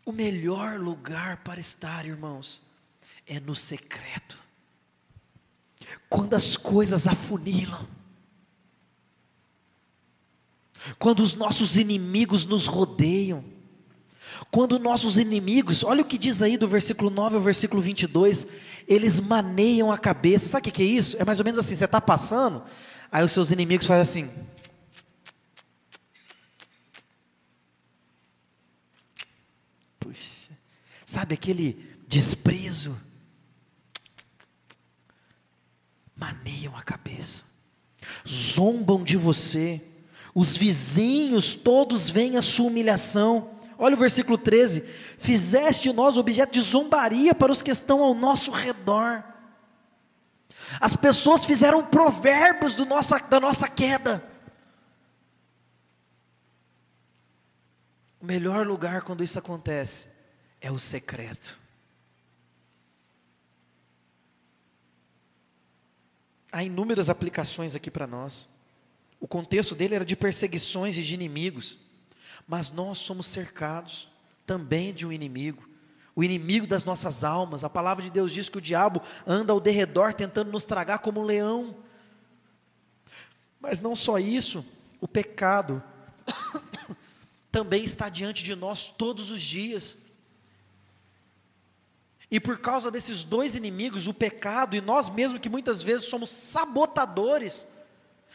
O 0.03 0.11
melhor 0.13 0.79
lugar 0.79 1.43
para 1.43 1.59
estar, 1.59 2.05
irmãos, 2.05 2.63
é 3.27 3.41
no 3.41 3.53
secreto. 3.53 4.37
Quando 6.09 6.33
as 6.33 6.55
coisas 6.55 7.05
afunilam, 7.07 7.85
quando 10.97 11.19
os 11.19 11.35
nossos 11.35 11.77
inimigos 11.77 12.45
nos 12.45 12.67
rodeiam, 12.67 13.43
quando 14.51 14.79
nossos 14.79 15.17
inimigos, 15.17 15.83
olha 15.83 16.01
o 16.01 16.05
que 16.05 16.17
diz 16.17 16.41
aí 16.41 16.57
do 16.57 16.67
versículo 16.67 17.09
9 17.09 17.35
ao 17.35 17.41
versículo 17.41 17.81
22, 17.81 18.47
eles 18.87 19.19
maneiam 19.19 19.91
a 19.91 19.97
cabeça, 19.97 20.47
sabe 20.47 20.69
o 20.69 20.71
que 20.71 20.81
é 20.81 20.85
isso? 20.85 21.17
É 21.19 21.25
mais 21.25 21.39
ou 21.39 21.45
menos 21.45 21.59
assim: 21.59 21.75
você 21.75 21.85
está 21.85 21.99
passando, 21.99 22.63
aí 23.11 23.23
os 23.23 23.31
seus 23.31 23.51
inimigos 23.51 23.85
fazem 23.85 24.23
assim. 24.23 24.31
Puxa, 29.99 30.51
sabe 31.05 31.33
aquele 31.33 31.85
desprezo? 32.07 32.97
Maneiam 36.15 36.75
a 36.75 36.81
cabeça, 36.81 37.43
zombam 38.27 39.03
de 39.03 39.17
você, 39.17 39.81
os 40.33 40.55
vizinhos 40.55 41.53
todos 41.53 42.09
veem 42.09 42.37
a 42.37 42.41
sua 42.41 42.67
humilhação. 42.67 43.56
Olha 43.77 43.95
o 43.95 43.99
versículo 43.99 44.37
13: 44.37 44.81
Fizeste 45.17 45.91
nós 45.93 46.17
objeto 46.17 46.53
de 46.53 46.61
zombaria 46.61 47.35
para 47.35 47.51
os 47.51 47.61
que 47.61 47.71
estão 47.71 48.01
ao 48.01 48.13
nosso 48.13 48.51
redor. 48.51 49.23
As 50.81 50.95
pessoas 50.95 51.45
fizeram 51.45 51.85
provérbios 51.85 52.75
do 52.75 52.85
nossa, 52.85 53.19
da 53.19 53.39
nossa 53.39 53.67
queda. 53.67 54.23
O 58.19 58.25
melhor 58.25 58.65
lugar 58.65 59.03
quando 59.03 59.23
isso 59.23 59.39
acontece 59.39 60.09
é 60.59 60.71
o 60.71 60.79
secreto. 60.79 61.57
Há 66.51 66.63
inúmeras 66.63 67.09
aplicações 67.09 67.75
aqui 67.75 67.91
para 67.91 68.07
nós. 68.07 68.49
O 69.19 69.27
contexto 69.27 69.75
dele 69.75 69.95
era 69.95 70.05
de 70.05 70.15
perseguições 70.15 70.97
e 70.97 71.03
de 71.03 71.13
inimigos. 71.13 71.77
Mas 72.47 72.71
nós 72.71 72.99
somos 72.99 73.27
cercados 73.27 74.09
também 74.45 74.93
de 74.93 75.05
um 75.05 75.11
inimigo, 75.11 75.67
o 76.15 76.23
inimigo 76.23 76.65
das 76.65 76.85
nossas 76.85 77.23
almas. 77.23 77.63
A 77.63 77.69
palavra 77.69 78.03
de 78.03 78.09
Deus 78.09 78.31
diz 78.31 78.47
que 78.47 78.57
o 78.57 78.61
diabo 78.61 79.01
anda 79.25 79.51
ao 79.51 79.59
derredor 79.59 80.13
tentando 80.13 80.51
nos 80.51 80.63
tragar 80.63 80.99
como 80.99 81.19
um 81.19 81.25
leão. 81.25 81.75
Mas 83.59 83.81
não 83.81 83.95
só 83.95 84.17
isso, 84.17 84.65
o 85.01 85.07
pecado 85.07 85.83
também 87.51 87.83
está 87.83 88.07
diante 88.07 88.43
de 88.43 88.55
nós 88.55 88.87
todos 88.87 89.29
os 89.29 89.41
dias. 89.41 89.97
E 92.31 92.39
por 92.39 92.59
causa 92.59 92.89
desses 92.89 93.23
dois 93.23 93.55
inimigos, 93.55 94.07
o 94.07 94.13
pecado 94.13 94.75
e 94.75 94.81
nós 94.81 95.09
mesmos, 95.09 95.39
que 95.41 95.49
muitas 95.49 95.81
vezes 95.81 96.07
somos 96.07 96.29
sabotadores, 96.29 97.67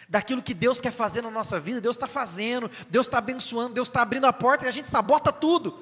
daquilo 0.08 0.42
que 0.42 0.54
Deus 0.54 0.80
quer 0.80 0.92
fazer 0.92 1.22
na 1.22 1.30
nossa 1.30 1.58
vida, 1.58 1.80
Deus 1.80 1.96
está 1.96 2.06
fazendo, 2.06 2.70
Deus 2.90 3.06
está 3.06 3.18
abençoando, 3.18 3.74
Deus 3.74 3.88
está 3.88 4.02
abrindo 4.02 4.26
a 4.26 4.32
porta 4.32 4.64
e 4.64 4.68
a 4.68 4.72
gente 4.72 4.88
sabota 4.88 5.32
tudo. 5.32 5.78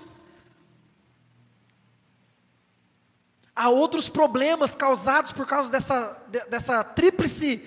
Há 3.54 3.68
outros 3.68 4.08
problemas 4.08 4.74
causados 4.74 5.32
por 5.32 5.46
causa 5.46 5.70
dessa, 5.70 6.16
dessa 6.48 6.82
tríplice 6.82 7.62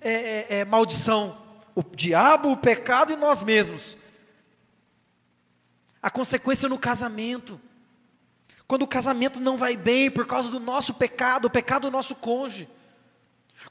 é, 0.00 0.10
é, 0.12 0.46
é, 0.58 0.64
maldição: 0.64 1.38
o 1.74 1.82
diabo, 1.82 2.52
o 2.52 2.56
pecado 2.56 3.12
e 3.12 3.16
nós 3.16 3.42
mesmos. 3.42 3.96
A 6.02 6.10
consequência 6.10 6.68
no 6.68 6.78
casamento. 6.78 7.60
Quando 8.66 8.82
o 8.82 8.88
casamento 8.88 9.40
não 9.40 9.56
vai 9.56 9.76
bem 9.76 10.10
por 10.10 10.26
causa 10.26 10.50
do 10.50 10.60
nosso 10.60 10.92
pecado, 10.92 11.46
o 11.46 11.50
pecado 11.50 11.82
do 11.82 11.90
nosso 11.90 12.14
cônjuge 12.14 12.68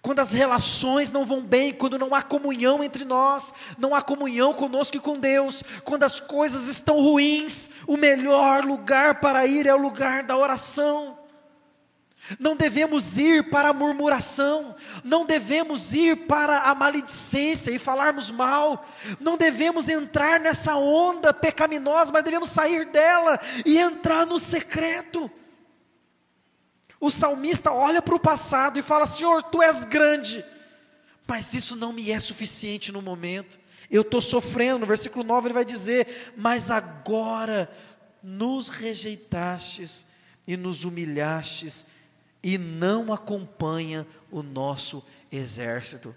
quando 0.02 0.20
as 0.20 0.32
relações 0.32 1.12
não 1.12 1.26
vão 1.26 1.42
bem, 1.42 1.74
quando 1.74 1.98
não 1.98 2.14
há 2.14 2.22
comunhão 2.22 2.84
entre 2.84 3.04
nós, 3.04 3.54
não 3.78 3.96
há 3.96 4.02
comunhão 4.02 4.54
conosco 4.54 4.98
e 4.98 5.00
com 5.00 5.20
Deus, 5.20 5.64
quando 5.84 6.04
as 6.04 6.20
coisas 6.20 6.68
estão 6.68 7.00
ruins, 7.02 7.70
o 7.88 7.98
melhor 7.98 8.64
lugar 8.64 9.20
para 9.20 9.46
ir 9.46 9.68
é 9.68 9.74
o 9.74 9.78
lugar 9.78 10.24
da 10.24 10.38
oração. 10.38 11.18
Não 12.40 12.58
devemos 12.58 13.18
ir 13.18 13.50
para 13.50 13.70
a 13.70 13.74
murmuração, 13.74 14.76
não 15.04 15.26
devemos 15.26 15.94
ir 15.94 16.28
para 16.28 16.60
a 16.60 16.76
maledicência 16.76 17.72
e 17.72 17.80
falarmos 17.80 18.30
mal, 18.30 18.86
não 19.20 19.38
devemos 19.38 19.88
entrar 19.88 20.40
nessa 20.40 20.76
onda 20.76 21.34
pecaminosa, 21.34 22.12
mas 22.12 22.24
devemos 22.24 22.50
sair 22.50 22.86
dela 22.86 23.40
e 23.66 23.78
entrar 23.78 24.26
no 24.26 24.40
secreto. 24.40 25.32
O 27.00 27.12
salmista 27.12 27.72
olha 27.72 28.02
para 28.02 28.16
o 28.16 28.20
passado 28.20 28.80
e 28.80 28.84
fala: 28.84 29.06
Senhor, 29.06 29.44
tu 29.44 29.62
és 29.62 29.84
grande, 29.84 30.44
mas 31.28 31.54
isso 31.54 31.76
não 31.76 31.94
me 31.94 32.12
é 32.12 32.20
suficiente 32.20 32.92
no 32.92 33.02
momento. 33.02 33.60
Eu 33.90 34.02
estou 34.02 34.22
sofrendo. 34.22 34.80
No 34.80 34.86
versículo 34.86 35.24
9 35.24 35.48
ele 35.48 35.54
vai 35.54 35.66
dizer: 35.66 36.34
Mas 36.36 36.72
agora 36.72 37.72
nos 38.24 38.70
rejeitastes 38.70 40.06
e 40.48 40.58
nos 40.58 40.84
humilhastes, 40.84 41.86
e 42.42 42.58
não 42.58 43.14
acompanha 43.14 44.08
o 44.32 44.42
nosso 44.42 45.04
exército. 45.32 46.16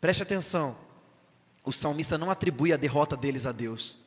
Preste 0.00 0.22
atenção, 0.22 0.76
o 1.64 1.72
salmista 1.72 2.16
não 2.16 2.30
atribui 2.30 2.72
a 2.72 2.76
derrota 2.76 3.16
deles 3.16 3.44
a 3.44 3.52
Deus. 3.52 3.98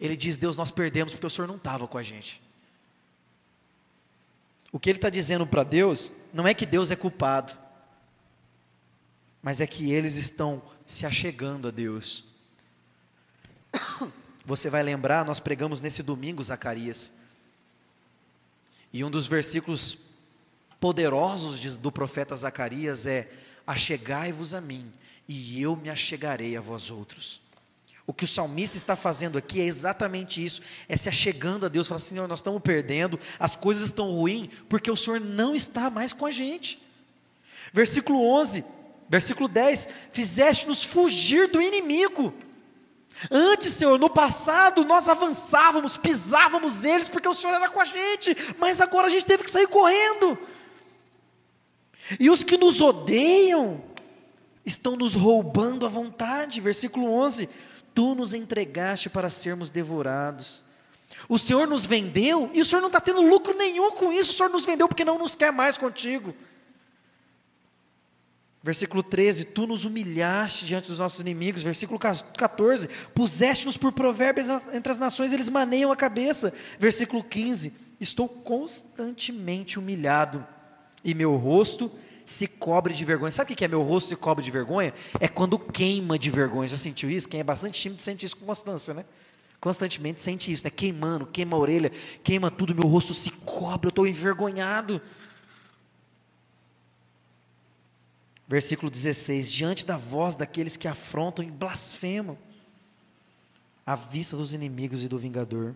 Ele 0.00 0.16
diz: 0.16 0.36
Deus, 0.36 0.56
nós 0.56 0.70
perdemos 0.70 1.12
porque 1.12 1.26
o 1.26 1.30
Senhor 1.30 1.46
não 1.46 1.56
estava 1.56 1.86
com 1.86 1.98
a 1.98 2.02
gente. 2.02 2.42
O 4.70 4.78
que 4.78 4.90
ele 4.90 4.98
está 4.98 5.08
dizendo 5.08 5.46
para 5.46 5.62
Deus 5.62 6.12
não 6.32 6.46
é 6.46 6.52
que 6.52 6.66
Deus 6.66 6.90
é 6.90 6.96
culpado, 6.96 7.56
mas 9.42 9.60
é 9.60 9.66
que 9.66 9.90
eles 9.90 10.16
estão 10.16 10.62
se 10.84 11.06
achegando 11.06 11.68
a 11.68 11.70
Deus. 11.70 12.24
Você 14.44 14.70
vai 14.70 14.82
lembrar, 14.82 15.24
nós 15.24 15.40
pregamos 15.40 15.80
nesse 15.80 16.02
domingo 16.02 16.42
Zacarias, 16.42 17.12
e 18.92 19.04
um 19.04 19.10
dos 19.10 19.26
versículos 19.26 19.98
poderosos 20.80 21.76
do 21.76 21.92
profeta 21.92 22.34
Zacarias 22.34 23.06
é: 23.06 23.30
Achegai-vos 23.66 24.54
a 24.54 24.60
mim, 24.60 24.90
e 25.28 25.60
eu 25.60 25.76
me 25.76 25.90
achegarei 25.90 26.56
a 26.56 26.60
vós 26.60 26.90
outros. 26.90 27.42
O 28.08 28.14
que 28.14 28.24
o 28.24 28.26
salmista 28.26 28.78
está 28.78 28.96
fazendo 28.96 29.36
aqui 29.36 29.60
é 29.60 29.66
exatamente 29.66 30.42
isso: 30.42 30.62
é 30.88 30.96
se 30.96 31.10
achegando 31.10 31.66
a 31.66 31.68
Deus, 31.68 31.86
falando, 31.86 32.00
Senhor, 32.00 32.26
nós 32.26 32.38
estamos 32.38 32.62
perdendo, 32.62 33.20
as 33.38 33.54
coisas 33.54 33.84
estão 33.84 34.10
ruins, 34.10 34.48
porque 34.66 34.90
o 34.90 34.96
Senhor 34.96 35.20
não 35.20 35.54
está 35.54 35.90
mais 35.90 36.14
com 36.14 36.24
a 36.24 36.30
gente. 36.30 36.82
Versículo 37.70 38.24
11, 38.24 38.64
versículo 39.10 39.46
10: 39.46 39.90
Fizeste-nos 40.10 40.84
fugir 40.84 41.48
do 41.48 41.60
inimigo. 41.60 42.32
Antes, 43.30 43.74
Senhor, 43.74 43.98
no 43.98 44.08
passado 44.08 44.86
nós 44.86 45.06
avançávamos, 45.06 45.98
pisávamos 45.98 46.84
eles, 46.84 47.10
porque 47.10 47.28
o 47.28 47.34
Senhor 47.34 47.56
era 47.56 47.68
com 47.68 47.80
a 47.80 47.84
gente, 47.84 48.34
mas 48.58 48.80
agora 48.80 49.08
a 49.08 49.10
gente 49.10 49.26
teve 49.26 49.44
que 49.44 49.50
sair 49.50 49.68
correndo. 49.68 50.38
E 52.18 52.30
os 52.30 52.42
que 52.42 52.56
nos 52.56 52.80
odeiam 52.80 53.84
estão 54.64 54.96
nos 54.96 55.14
roubando 55.14 55.84
à 55.84 55.90
vontade. 55.90 56.58
Versículo 56.58 57.12
11: 57.12 57.50
tu 57.98 58.14
nos 58.14 58.32
entregaste 58.32 59.10
para 59.10 59.28
sermos 59.28 59.70
devorados. 59.70 60.62
O 61.28 61.36
Senhor 61.36 61.66
nos 61.66 61.84
vendeu 61.84 62.48
e 62.54 62.60
o 62.60 62.64
Senhor 62.64 62.80
não 62.80 62.86
está 62.86 63.00
tendo 63.00 63.20
lucro 63.20 63.58
nenhum 63.58 63.90
com 63.90 64.12
isso. 64.12 64.30
O 64.30 64.34
Senhor 64.34 64.48
nos 64.48 64.64
vendeu 64.64 64.86
porque 64.86 65.04
não 65.04 65.18
nos 65.18 65.34
quer 65.34 65.50
mais 65.52 65.76
contigo. 65.76 66.32
Versículo 68.62 69.02
13: 69.02 69.46
Tu 69.46 69.66
nos 69.66 69.84
humilhaste 69.84 70.64
diante 70.64 70.86
dos 70.86 71.00
nossos 71.00 71.18
inimigos. 71.18 71.64
Versículo 71.64 71.98
14: 71.98 72.88
Puseste-nos 73.12 73.76
por 73.76 73.90
provérbios 73.90 74.46
entre 74.72 74.92
as 74.92 74.98
nações, 75.00 75.32
eles 75.32 75.48
maneiam 75.48 75.90
a 75.90 75.96
cabeça. 75.96 76.54
Versículo 76.78 77.24
15: 77.24 77.72
Estou 78.00 78.28
constantemente 78.28 79.76
humilhado, 79.76 80.46
e 81.02 81.14
meu 81.14 81.34
rosto 81.34 81.90
se 82.28 82.46
cobre 82.46 82.92
de 82.92 83.06
vergonha. 83.06 83.32
Sabe 83.32 83.54
o 83.54 83.56
que 83.56 83.64
é 83.64 83.68
meu 83.68 83.80
rosto 83.80 84.10
se 84.10 84.16
cobre 84.16 84.44
de 84.44 84.50
vergonha? 84.50 84.92
É 85.18 85.26
quando 85.26 85.58
queima 85.58 86.18
de 86.18 86.30
vergonha. 86.30 86.68
Já 86.68 86.76
sentiu 86.76 87.10
isso? 87.10 87.26
Quem 87.26 87.40
é 87.40 87.42
bastante 87.42 87.80
tímido 87.80 88.02
sente 88.02 88.26
isso 88.26 88.36
com 88.36 88.44
constância, 88.44 88.92
né? 88.92 89.06
Constantemente 89.58 90.20
sente 90.20 90.52
isso, 90.52 90.62
né? 90.62 90.68
Queimando, 90.68 91.26
queima 91.26 91.56
a 91.56 91.58
orelha, 91.58 91.90
queima 92.22 92.50
tudo, 92.50 92.74
meu 92.74 92.86
rosto 92.86 93.14
se 93.14 93.30
cobre, 93.30 93.86
eu 93.86 93.88
estou 93.88 94.06
envergonhado. 94.06 95.00
Versículo 98.46 98.90
16: 98.90 99.50
Diante 99.50 99.86
da 99.86 99.96
voz 99.96 100.36
daqueles 100.36 100.76
que 100.76 100.86
afrontam 100.86 101.42
e 101.42 101.50
blasfemam, 101.50 102.36
à 103.86 103.94
vista 103.94 104.36
dos 104.36 104.52
inimigos 104.52 105.02
e 105.02 105.08
do 105.08 105.18
vingador. 105.18 105.74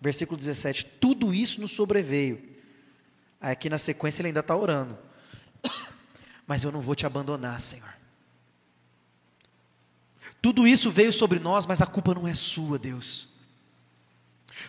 Versículo 0.00 0.38
17: 0.38 0.86
Tudo 0.98 1.34
isso 1.34 1.60
nos 1.60 1.72
sobreveio. 1.72 2.42
Aqui 3.38 3.68
na 3.68 3.76
sequência 3.76 4.22
ele 4.22 4.28
ainda 4.28 4.40
está 4.40 4.56
orando 4.56 5.07
mas 6.48 6.64
eu 6.64 6.72
não 6.72 6.80
vou 6.80 6.94
te 6.94 7.04
abandonar, 7.04 7.60
Senhor. 7.60 7.94
Tudo 10.40 10.66
isso 10.66 10.90
veio 10.90 11.12
sobre 11.12 11.38
nós, 11.38 11.66
mas 11.66 11.82
a 11.82 11.86
culpa 11.86 12.14
não 12.14 12.26
é 12.26 12.32
sua, 12.32 12.78
Deus. 12.78 13.28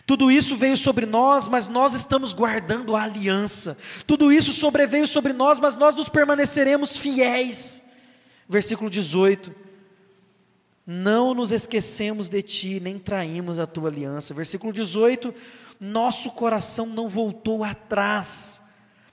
Tudo 0.06 0.30
isso 0.30 0.56
veio 0.56 0.76
sobre 0.76 1.06
nós, 1.06 1.48
mas 1.48 1.66
nós 1.66 1.94
estamos 1.94 2.34
guardando 2.34 2.94
a 2.94 3.02
aliança. 3.02 3.78
Tudo 4.06 4.30
isso 4.30 4.52
sobreveio 4.52 5.08
sobre 5.08 5.32
nós, 5.32 5.58
mas 5.58 5.74
nós 5.74 5.94
nos 5.94 6.08
permaneceremos 6.08 6.98
fiéis. 6.98 7.82
Versículo 8.46 8.90
18. 8.90 9.54
Não 10.86 11.32
nos 11.32 11.50
esquecemos 11.50 12.28
de 12.28 12.42
ti, 12.42 12.80
nem 12.80 12.98
traímos 12.98 13.58
a 13.58 13.66
tua 13.66 13.88
aliança. 13.88 14.34
Versículo 14.34 14.72
18. 14.72 15.34
Nosso 15.80 16.30
coração 16.32 16.84
não 16.84 17.08
voltou 17.08 17.64
atrás, 17.64 18.60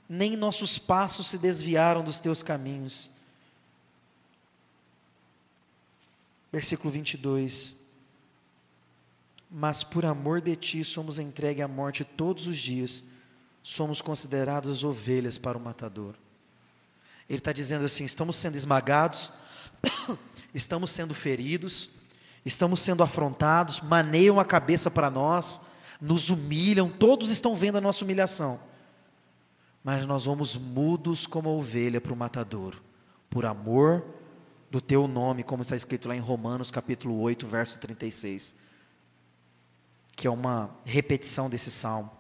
nem 0.08 0.36
nossos 0.36 0.78
passos 0.78 1.28
se 1.28 1.38
desviaram 1.38 2.04
dos 2.04 2.20
teus 2.20 2.42
caminhos. 2.42 3.12
Versículo 6.52 6.92
22 6.92 7.78
mas 9.50 9.84
por 9.84 10.06
amor 10.06 10.42
de 10.42 10.56
ti 10.56 10.84
somos 10.84 11.20
entregues 11.20 11.64
à 11.64 11.68
morte 11.68 12.04
todos 12.04 12.48
os 12.48 12.58
dias, 12.58 13.04
somos 13.64 14.02
considerados 14.02 14.84
ovelhas 14.84 15.38
para 15.38 15.58
o 15.58 15.62
matador. 15.62 16.16
Ele 17.30 17.40
está 17.40 17.54
dizendo 17.54 17.86
assim: 17.86 18.04
estamos 18.04 18.36
sendo 18.36 18.56
esmagados, 18.56 19.32
estamos 20.54 20.92
sendo 20.92 21.14
feridos, 21.14 21.90
estamos 22.46 22.82
sendo 22.82 23.04
afrontados, 23.04 23.80
maneiam 23.80 24.40
a 24.40 24.46
cabeça 24.46 24.92
para 24.92 25.10
nós, 25.10 25.62
nos 26.00 26.30
humilham, 26.30 26.90
todos 26.90 27.32
estão 27.32 27.56
vendo 27.56 27.78
a 27.78 27.82
nossa 27.82 28.04
humilhação, 28.04 28.60
mas 29.88 30.06
nós 30.06 30.26
vamos 30.26 30.58
mudos 30.58 31.26
como 31.26 31.48
ovelha 31.58 32.02
para 32.02 32.12
o 32.12 32.18
matador, 32.18 32.76
por 33.30 33.46
amor 33.46 34.04
do 34.70 34.82
teu 34.82 35.08
nome, 35.08 35.46
como 35.46 35.62
está 35.62 35.78
escrito 35.78 36.10
lá 36.10 36.16
em 36.18 36.20
Romanos 36.20 36.70
capítulo 36.70 37.18
8, 37.22 37.48
verso 37.48 37.80
36 37.80 38.54
que 40.14 40.28
é 40.28 40.30
uma 40.30 40.76
repetição 40.84 41.50
desse 41.50 41.72
salmo. 41.72 42.12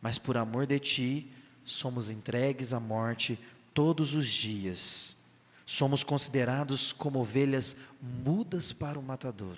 Mas 0.00 0.18
por 0.18 0.36
amor 0.36 0.66
de 0.66 0.78
ti, 0.78 1.32
somos 1.64 2.10
entregues 2.10 2.72
à 2.72 2.78
morte 2.78 3.36
todos 3.74 4.14
os 4.14 4.28
dias. 4.28 5.16
Somos 5.64 6.04
considerados 6.04 6.92
como 6.92 7.18
ovelhas 7.18 7.74
mudas 8.00 8.72
para 8.72 9.00
o 9.00 9.02
matador. 9.02 9.56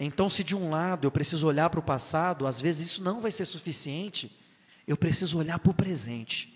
Então, 0.00 0.28
se 0.28 0.42
de 0.42 0.56
um 0.56 0.70
lado 0.70 1.06
eu 1.06 1.10
preciso 1.12 1.46
olhar 1.46 1.70
para 1.70 1.78
o 1.78 1.84
passado, 1.84 2.48
às 2.48 2.60
vezes 2.60 2.88
isso 2.88 3.02
não 3.02 3.20
vai 3.20 3.30
ser 3.30 3.44
suficiente, 3.44 4.34
eu 4.86 4.96
preciso 4.96 5.38
olhar 5.38 5.58
para 5.58 5.70
o 5.70 5.74
presente. 5.74 6.52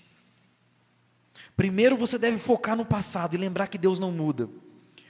Primeiro 1.56 1.96
você 1.96 2.16
deve 2.16 2.38
focar 2.38 2.76
no 2.76 2.86
passado 2.86 3.34
e 3.34 3.38
lembrar 3.38 3.66
que 3.66 3.76
Deus 3.76 3.98
não 3.98 4.10
muda, 4.10 4.48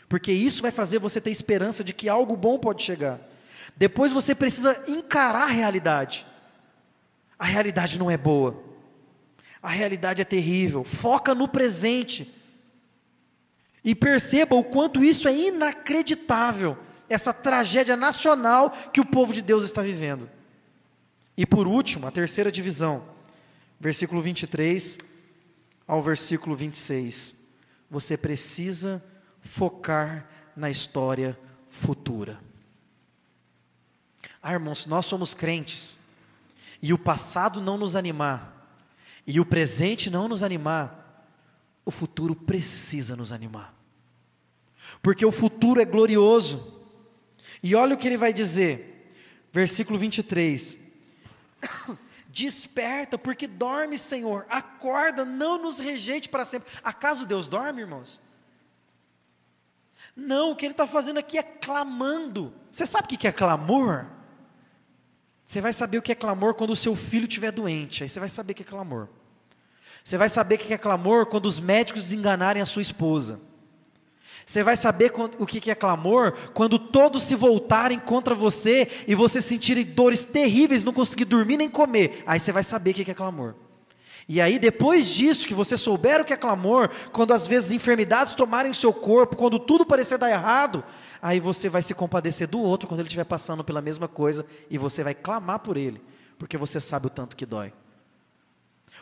porque 0.09 0.33
isso 0.33 0.63
vai 0.63 0.71
fazer 0.73 0.99
você 0.99 1.21
ter 1.21 1.31
esperança 1.31 1.85
de 1.85 1.93
que 1.93 2.09
algo 2.09 2.37
bom 2.37 2.59
pode 2.59 2.83
chegar. 2.83 3.21
Depois 3.77 4.13
você 4.13 4.35
precisa 4.35 4.83
encarar 4.89 5.45
a 5.45 5.53
realidade. 5.53 6.27
A 7.39 7.45
realidade 7.45 7.99
não 7.99 8.11
é 8.11 8.17
boa. 8.17 8.63
A 9.63 9.71
realidade 9.71 10.21
é 10.21 10.25
terrível. 10.25 10.83
Foca 10.83 11.35
no 11.35 11.47
presente. 11.47 12.35
E 13.85 13.95
perceba 13.95 14.57
o 14.57 14.65
quanto 14.65 15.05
isso 15.05 15.29
é 15.29 15.35
inacreditável. 15.35 16.77
Essa 17.09 17.33
tragédia 17.33 17.97
nacional 17.97 18.71
que 18.93 19.01
o 19.01 19.07
povo 19.07 19.33
de 19.33 19.43
Deus 19.43 19.65
está 19.65 19.83
vivendo. 19.83 20.29
E 21.41 21.47
por 21.47 21.67
último, 21.67 22.07
a 22.07 22.11
terceira 22.11 22.53
divisão, 22.53 23.03
versículo 23.81 24.21
23 24.21 24.99
ao 25.89 26.03
versículo 26.03 26.55
26. 26.55 27.35
Você 27.91 28.15
precisa 28.15 29.03
focar 29.41 30.29
na 30.55 30.69
história 30.69 31.41
futura. 31.67 32.39
Ah, 34.43 34.53
irmãos, 34.53 34.85
nós 34.85 35.07
somos 35.07 35.33
crentes, 35.33 35.99
e 36.83 36.93
o 36.93 36.99
passado 36.99 37.59
não 37.59 37.79
nos 37.79 37.97
animar, 37.97 38.77
e 39.27 39.41
o 39.41 39.47
presente 39.47 40.11
não 40.11 40.29
nos 40.29 40.43
animar, 40.43 41.27
o 41.87 41.91
futuro 41.91 42.37
precisa 42.37 43.17
nos 43.17 43.33
animar, 43.33 43.75
porque 45.01 45.25
o 45.25 45.33
futuro 45.33 45.81
é 45.81 45.87
glorioso. 45.87 46.83
E 47.63 47.75
olha 47.75 47.95
o 47.95 47.99
que 47.99 48.07
ele 48.07 48.19
vai 48.19 48.31
dizer, 48.31 49.11
versículo 49.51 49.99
23. 49.99 50.80
Desperta, 52.29 53.19
porque 53.19 53.47
dorme, 53.47 53.99
Senhor, 53.99 54.47
acorda, 54.49 55.25
não 55.25 55.61
nos 55.61 55.79
rejeite 55.79 56.29
para 56.29 56.45
sempre. 56.45 56.71
Acaso 56.83 57.27
Deus 57.27 57.49
dorme, 57.49 57.81
irmãos? 57.81 58.21
Não, 60.15 60.53
o 60.53 60.57
que 60.57 60.67
ele 60.67 60.73
está 60.73 60.87
fazendo 60.87 61.19
aqui 61.19 61.39
é 61.39 61.43
clamando. 61.43 62.53
Você 62.71 62.87
sabe 62.87 63.07
o 63.07 63.19
que 63.19 63.27
é 63.27 63.33
clamor? 63.33 64.07
Você 65.45 65.61
vai 65.61 65.73
saber 65.73 65.99
o 65.99 66.03
que 66.03 66.13
é 66.13 66.15
clamor 66.15 66.55
quando 66.55 66.71
o 66.71 66.77
seu 66.77 66.95
filho 66.95 67.27
estiver 67.27 67.51
doente. 67.51 68.05
Aí 68.05 68.09
você 68.09 68.21
vai 68.21 68.29
saber 68.29 68.53
o 68.53 68.55
que 68.55 68.63
é 68.63 68.67
clamor. 68.67 69.09
Você 70.05 70.17
vai 70.17 70.29
saber 70.29 70.55
o 70.55 70.59
que 70.59 70.73
é 70.73 70.79
clamor 70.79 71.27
quando 71.27 71.47
os 71.47 71.59
médicos 71.59 72.05
desenganarem 72.05 72.63
a 72.63 72.67
sua 72.67 72.83
esposa. 72.83 73.41
Você 74.51 74.65
vai 74.65 74.77
saber 74.77 75.13
o 75.39 75.47
que 75.47 75.71
é 75.71 75.77
clamor 75.77 76.33
quando 76.53 76.77
todos 76.77 77.23
se 77.23 77.37
voltarem 77.37 78.01
contra 78.01 78.35
você 78.35 78.91
e 79.07 79.15
você 79.15 79.41
sentir 79.41 79.85
dores 79.85 80.25
terríveis, 80.25 80.83
não 80.83 80.93
conseguir 80.93 81.27
dormir 81.27 81.57
nem 81.57 81.71
comer. 81.71 82.25
Aí 82.27 82.41
você 82.41 82.51
vai 82.51 82.65
saber 82.65 82.91
o 82.91 82.95
que 82.95 83.09
é 83.09 83.15
clamor. 83.15 83.55
E 84.29 84.41
aí, 84.41 84.59
depois 84.59 85.07
disso, 85.07 85.47
que 85.47 85.55
você 85.55 85.79
souber 85.79 86.21
o 86.21 86.25
que 86.25 86.33
é 86.33 86.37
clamor, 86.37 86.91
quando 87.13 87.33
às 87.33 87.47
vezes 87.47 87.71
enfermidades 87.71 88.35
tomarem 88.35 88.73
seu 88.73 88.93
corpo, 88.93 89.37
quando 89.37 89.57
tudo 89.57 89.87
parecer 89.87 90.19
dar 90.19 90.29
errado, 90.29 90.83
aí 91.23 91.39
você 91.39 91.69
vai 91.69 91.81
se 91.81 91.95
compadecer 91.95 92.49
do 92.49 92.59
outro 92.59 92.89
quando 92.89 92.99
ele 92.99 93.09
estiver 93.09 93.27
passando 93.27 93.63
pela 93.63 93.81
mesma 93.81 94.09
coisa 94.09 94.45
e 94.69 94.77
você 94.77 95.05
vai 95.05 95.15
clamar 95.15 95.61
por 95.61 95.77
ele, 95.77 96.03
porque 96.37 96.59
você 96.59 96.81
sabe 96.81 97.07
o 97.07 97.11
tanto 97.11 97.37
que 97.37 97.47
dói. 97.47 97.73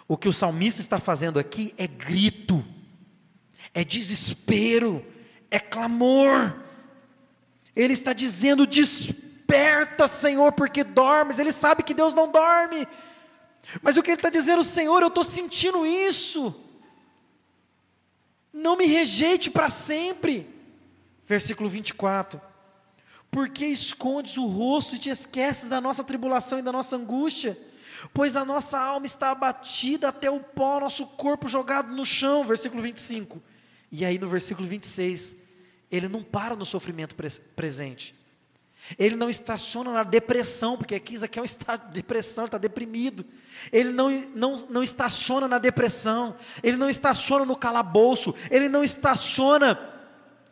O 0.07 0.15
que 0.15 0.29
o 0.29 0.33
salmista 0.33 0.83
está 0.83 1.01
fazendo 1.01 1.39
aqui 1.39 1.73
é 1.79 1.87
grito, 1.87 2.63
é 3.73 3.83
desespero, 3.83 5.03
é 5.51 5.59
clamor. 5.59 6.55
Ele 7.75 7.93
está 7.93 8.13
dizendo: 8.13 8.67
Desperta, 8.67 10.09
Senhor, 10.09 10.53
porque 10.53 10.85
dormes. 10.85 11.39
Ele 11.39 11.53
sabe 11.53 11.83
que 11.83 11.95
Deus 11.95 12.15
não 12.15 12.31
dorme. 12.31 12.87
Mas 13.83 13.97
o 13.97 14.03
que 14.03 14.11
ele 14.11 14.19
está 14.19 14.31
dizendo, 14.31 14.63
Senhor, 14.63 15.03
eu 15.03 15.09
estou 15.09 15.25
sentindo 15.25 15.87
isso. 15.87 16.55
Não 18.53 18.77
me 18.77 18.87
rejeite 18.87 19.51
para 19.51 19.69
sempre. 19.69 20.49
Versículo 21.27 21.69
24: 21.69 22.41
Por 23.31 23.49
que 23.49 23.67
escondes 23.67 24.37
o 24.37 24.47
rosto 24.47 24.97
e 24.97 24.99
te 24.99 25.11
esqueces 25.11 25.69
da 25.69 25.81
nossa 25.81 26.03
tribulação 26.03 26.59
e 26.59 26.63
da 26.63 26.73
nossa 26.73 26.97
angústia? 26.97 27.59
Pois 28.15 28.37
a 28.37 28.45
nossa 28.45 28.79
alma 28.79 29.07
está 29.07 29.31
abatida 29.31 30.09
até 30.09 30.31
o 30.31 30.41
pó, 30.41 30.81
nosso 30.81 31.07
corpo 31.07 31.49
jogado 31.49 31.95
no 31.95 32.07
chão. 32.07 32.45
Versículo 32.45 32.83
25. 32.83 33.43
E 33.91 34.05
aí 34.05 34.19
no 34.19 34.29
versículo 34.29 34.69
26, 34.69 35.37
ele 35.91 36.09
não 36.09 36.23
para 36.23 36.55
no 36.55 36.67
sofrimento 36.67 37.15
presente. 37.57 38.15
Ele 38.99 39.17
não 39.17 39.29
estaciona 39.29 39.93
na 39.93 40.03
depressão, 40.03 40.77
porque 40.77 40.95
aqui 40.95 41.15
isso 41.15 41.25
aqui 41.25 41.39
é 41.39 41.43
um 41.43 41.45
estado 41.45 41.89
de 41.89 41.95
depressão, 41.95 42.45
está 42.45 42.57
deprimido. 42.57 43.25
Ele 43.73 43.91
não, 43.91 44.11
não, 44.35 44.57
não 44.71 44.83
estaciona 44.83 45.49
na 45.49 45.59
depressão, 45.59 46.37
ele 46.63 46.77
não 46.77 46.89
estaciona 46.89 47.45
no 47.45 47.57
calabouço, 47.57 48.35
ele 48.51 48.69
não 48.69 48.85
estaciona 48.85 49.79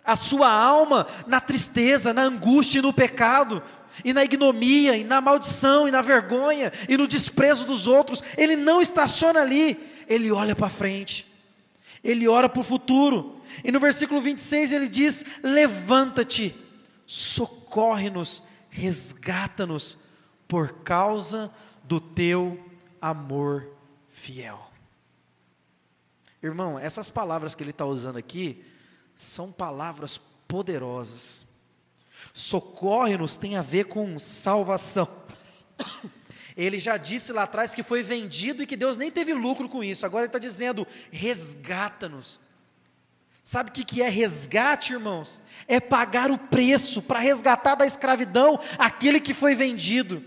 a 0.05 0.17
sua 0.17 0.51
alma 0.51 1.07
na 1.27 1.41
tristeza, 1.41 2.13
na 2.13 2.23
angústia 2.23 2.79
e 2.79 2.83
no 2.83 2.93
pecado, 2.93 3.63
e 4.05 4.13
na 4.13 4.25
ignomia, 4.25 4.97
e 4.97 5.05
na 5.05 5.21
maldição, 5.21 5.89
e 5.89 5.91
na 5.91 6.03
vergonha, 6.03 6.73
e 6.89 6.97
no 6.97 7.09
desprezo 7.09 7.65
dos 7.65 7.87
outros. 7.87 8.23
Ele 8.37 8.57
não 8.57 8.83
estaciona 8.83 9.41
ali, 9.41 9.79
ele 10.09 10.31
olha 10.31 10.55
para 10.55 10.69
frente, 10.69 11.27
ele 12.07 12.29
ora 12.29 12.49
para 12.49 12.61
o 12.61 12.65
futuro. 12.65 13.41
E 13.65 13.73
no 13.73 13.81
versículo 13.81 14.21
26 14.21 14.73
ele 14.73 14.89
diz: 14.89 15.25
Levanta-te, 15.43 16.55
socorre-nos, 17.07 18.43
resgata-nos, 18.71 19.99
por 20.47 20.73
causa 20.85 21.51
do 21.83 22.01
teu 22.01 22.59
amor 23.01 23.69
fiel. 24.09 24.71
Irmão, 26.43 26.79
essas 26.79 27.11
palavras 27.11 27.55
que 27.55 27.63
ele 27.63 27.71
está 27.71 27.85
usando 27.85 28.17
aqui, 28.17 28.65
são 29.17 29.51
palavras 29.51 30.21
poderosas. 30.47 31.45
Socorre-nos 32.33 33.37
tem 33.37 33.57
a 33.57 33.63
ver 33.63 33.85
com 33.85 34.19
salvação. 34.19 35.09
Ele 36.57 36.79
já 36.79 36.97
disse 36.97 37.33
lá 37.33 37.43
atrás 37.43 37.75
que 37.75 37.83
foi 37.83 38.03
vendido 38.03 38.63
e 38.63 38.67
que 38.67 38.77
Deus 38.77 38.97
nem 38.97 39.11
teve 39.11 39.35
lucro 39.35 39.69
com 39.69 39.85
isso. 39.85 40.07
Agora 40.07 40.23
ele 40.23 40.29
está 40.29 40.39
dizendo: 40.39 40.87
resgata-nos. 41.11 42.41
Sabe 43.45 43.71
o 43.71 43.73
que, 43.73 44.03
é 44.03 44.09
resgate, 44.09 44.93
irmãos? 44.93 45.39
É 45.69 45.79
pagar 45.79 46.33
o 46.33 46.39
preço 46.39 47.01
para 47.01 47.21
resgatar 47.21 47.77
da 47.77 47.87
escravidão 47.87 48.59
aquele 48.77 49.21
que 49.21 49.33
foi 49.33 49.55
vendido. 49.55 50.21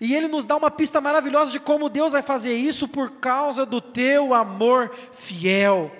E 0.00 0.14
ele 0.14 0.28
nos 0.28 0.46
dá 0.46 0.56
uma 0.56 0.70
pista 0.70 1.00
maravilhosa 1.00 1.50
de 1.50 1.60
como 1.60 1.90
Deus 1.90 2.12
vai 2.12 2.22
fazer 2.22 2.54
isso 2.54 2.88
por 2.88 3.10
causa 3.12 3.66
do 3.66 3.80
teu 3.80 4.32
amor 4.32 4.94
fiel. 5.12 5.92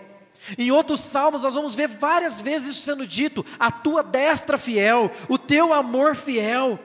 Em 0.57 0.71
outros 0.71 1.01
salmos, 1.01 1.43
nós 1.43 1.55
vamos 1.55 1.75
ver 1.75 1.89
várias 1.89 2.41
vezes 2.41 2.71
isso 2.77 2.81
sendo 2.81 3.07
dito: 3.07 3.45
a 3.59 3.71
tua 3.71 4.03
destra 4.03 4.57
fiel, 4.57 5.11
o 5.29 5.37
teu 5.37 5.73
amor 5.73 6.17
fiel, 6.17 6.79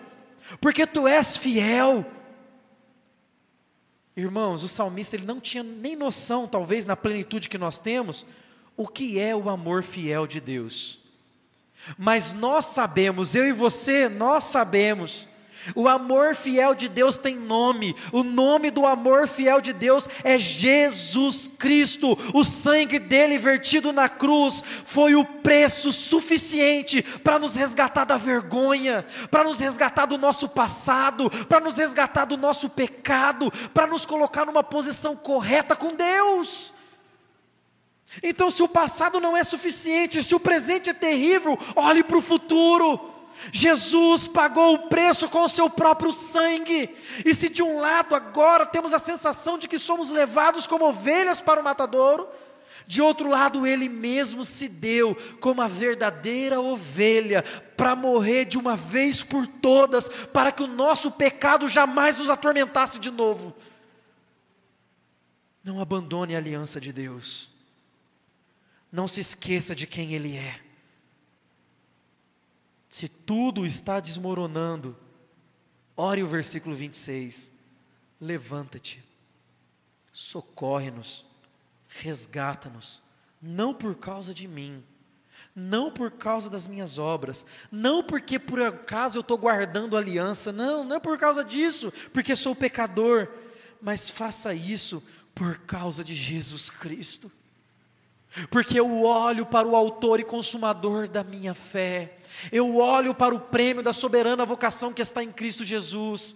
porque 0.60 0.86
tu 0.86 1.08
és 1.08 1.38
fiel. 1.38 2.06
Irmãos, 4.16 4.64
o 4.64 4.68
salmista 4.68 5.16
ele 5.16 5.26
não 5.26 5.40
tinha 5.40 5.64
nem 5.64 5.96
noção, 5.96 6.48
talvez 6.48 6.86
na 6.86 6.96
plenitude 6.96 7.48
que 7.48 7.58
nós 7.58 7.80
temos, 7.80 8.26
o 8.76 8.88
que 8.88 9.20
é 9.20 9.36
o 9.36 9.50
amor 9.50 9.84
fiel 9.84 10.28
de 10.28 10.42
Deus. 10.42 11.00
Mas 11.98 12.34
nós 12.34 12.66
sabemos, 12.66 13.36
eu 13.36 13.48
e 13.48 13.54
você, 13.54 14.10
nós 14.10 14.44
sabemos 14.46 15.28
o 15.76 15.88
amor 15.88 16.36
fiel 16.36 16.74
de 16.74 16.88
Deus 16.88 17.18
tem 17.18 17.36
nome. 17.36 17.96
O 18.12 18.24
nome 18.24 18.72
do 18.72 18.86
amor 18.86 19.28
fiel 19.28 19.62
de 19.62 19.74
Deus 19.74 20.10
é 20.24 20.40
Jesus 20.40 21.50
Cristo. 21.58 22.18
O 22.34 22.44
sangue 22.44 23.00
dele 23.00 23.38
vertido 23.38 23.92
na 23.92 24.10
cruz 24.10 24.64
foi 24.86 25.16
o 25.16 25.26
preço 25.26 25.92
suficiente 25.92 27.02
para 27.02 27.40
nos 27.40 27.56
resgatar 27.56 28.06
da 28.06 28.18
vergonha, 28.18 29.06
para 29.30 29.44
nos 29.44 29.60
resgatar 29.60 30.06
do 30.06 30.18
nosso 30.18 30.50
passado, 30.50 31.30
para 31.48 31.60
nos 31.60 31.78
resgatar 31.78 32.26
do 32.26 32.38
nosso 32.38 32.70
pecado, 32.70 33.52
para 33.74 33.88
nos 33.88 34.06
colocar 34.06 34.46
numa 34.46 34.64
posição 34.64 35.16
correta 35.16 35.76
com 35.76 35.96
Deus. 35.96 36.74
Então, 38.24 38.50
se 38.50 38.64
o 38.64 38.68
passado 38.68 39.20
não 39.20 39.38
é 39.38 39.44
suficiente, 39.44 40.24
se 40.24 40.34
o 40.34 40.40
presente 40.40 40.90
é 40.90 40.94
terrível, 40.94 41.58
olhe 41.76 42.04
para 42.04 42.18
o 42.18 42.22
futuro. 42.22 43.09
Jesus 43.52 44.28
pagou 44.28 44.74
o 44.74 44.90
preço 44.90 45.30
com 45.30 45.44
o 45.44 45.50
seu 45.50 45.70
próprio 45.70 46.12
sangue. 46.12 46.96
E 47.26 47.34
se 47.34 47.50
de 47.50 47.64
um 47.64 47.80
lado 47.80 48.16
agora 48.16 48.66
temos 48.66 48.94
a 48.94 49.00
sensação 49.00 49.58
de 49.58 49.68
que 49.68 49.80
somos 49.80 50.10
levados 50.10 50.68
como 50.68 50.86
ovelhas 50.86 51.42
para 51.42 51.62
o 51.62 51.64
matadouro, 51.64 52.28
de 52.86 53.02
outro 53.02 53.30
lado 53.30 53.68
ele 53.68 53.88
mesmo 53.88 54.44
se 54.44 54.68
deu 54.68 55.16
como 55.40 55.62
a 55.62 55.68
verdadeira 55.68 56.60
ovelha 56.60 57.44
para 57.78 57.96
morrer 57.96 58.46
de 58.46 58.58
uma 58.58 58.76
vez 58.76 59.24
por 59.24 59.46
todas, 59.46 60.10
para 60.10 60.52
que 60.52 60.64
o 60.64 60.68
nosso 60.68 61.12
pecado 61.12 61.68
jamais 61.68 62.18
nos 62.18 62.30
atormentasse 62.30 63.00
de 63.00 63.12
novo. 63.12 63.56
Não 65.64 65.80
abandone 65.80 66.36
a 66.36 66.40
aliança 66.40 66.82
de 66.82 66.92
Deus. 66.92 67.52
Não 68.92 69.08
se 69.08 69.22
esqueça 69.22 69.76
de 69.76 69.86
quem 69.86 70.14
ele 70.14 70.36
é. 70.36 70.60
Se 72.90 73.08
tudo 73.08 73.66
está 73.66 74.00
desmoronando, 74.00 74.98
ore 75.96 76.24
o 76.24 76.28
versículo 76.28 76.76
26. 76.76 77.52
Levanta-te, 78.20 79.02
socorre-nos, 80.12 81.26
resgata-nos, 81.88 83.02
não 83.42 83.74
por 83.74 83.96
causa 83.96 84.34
de 84.34 84.48
mim, 84.48 84.84
não 85.56 85.92
por 85.92 86.12
causa 86.12 86.50
das 86.50 86.68
minhas 86.68 86.98
obras, 86.98 87.46
não 87.72 88.04
porque 88.04 88.38
por 88.38 88.62
acaso 88.62 89.18
eu 89.18 89.22
estou 89.22 89.38
guardando 89.38 89.96
aliança, 89.96 90.52
não, 90.52 90.84
não 90.84 90.98
é 90.98 91.00
por 91.00 91.18
causa 91.18 91.44
disso, 91.44 91.94
porque 92.12 92.36
sou 92.36 92.56
pecador, 92.56 93.30
mas 93.82 94.10
faça 94.10 94.54
isso 94.54 95.02
por 95.34 95.60
causa 95.60 96.04
de 96.04 96.14
Jesus 96.14 96.70
Cristo, 96.70 97.32
porque 98.50 98.80
eu 98.80 99.04
olho 99.04 99.46
para 99.46 99.68
o 99.68 99.76
Autor 99.76 100.20
e 100.20 100.26
Consumador 100.26 101.08
da 101.08 101.24
minha 101.24 101.54
fé, 101.54 102.19
eu 102.52 102.78
olho 102.78 103.14
para 103.14 103.34
o 103.36 103.40
prêmio 103.40 103.84
da 103.84 103.94
soberana 103.94 104.46
vocação 104.46 104.94
que 104.94 105.02
está 105.02 105.24
em 105.24 105.32
Cristo 105.32 105.64
Jesus. 105.64 106.36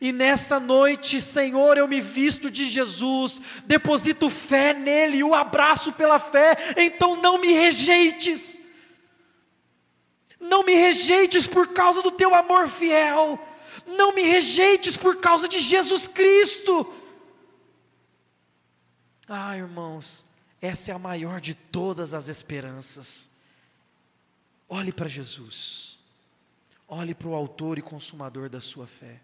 E 0.00 0.12
nessa 0.12 0.58
noite, 0.58 1.20
Senhor, 1.20 1.76
eu 1.76 1.86
me 1.86 2.00
visto 2.00 2.50
de 2.50 2.68
Jesus, 2.68 3.40
deposito 3.66 4.30
fé 4.30 4.72
nele, 4.72 5.22
o 5.22 5.34
abraço 5.34 5.92
pela 5.92 6.18
fé, 6.18 6.56
então 6.76 7.16
não 7.16 7.38
me 7.38 7.52
rejeites. 7.52 8.60
Não 10.40 10.62
me 10.62 10.74
rejeites 10.74 11.46
por 11.46 11.68
causa 11.68 12.02
do 12.02 12.10
teu 12.10 12.34
amor 12.34 12.68
fiel. 12.68 13.38
Não 13.86 14.14
me 14.14 14.22
rejeites 14.22 14.96
por 14.96 15.16
causa 15.16 15.48
de 15.48 15.58
Jesus 15.58 16.06
Cristo. 16.06 16.92
Ah, 19.28 19.56
irmãos, 19.56 20.24
essa 20.60 20.92
é 20.92 20.94
a 20.94 20.98
maior 20.98 21.40
de 21.40 21.54
todas 21.54 22.12
as 22.12 22.28
esperanças. 22.28 23.30
Olhe 24.68 24.92
para 24.92 25.08
Jesus. 25.08 25.98
Olhe 26.88 27.14
para 27.14 27.28
o 27.28 27.34
autor 27.34 27.78
e 27.78 27.82
consumador 27.82 28.48
da 28.48 28.60
sua 28.60 28.86
fé. 28.86 29.20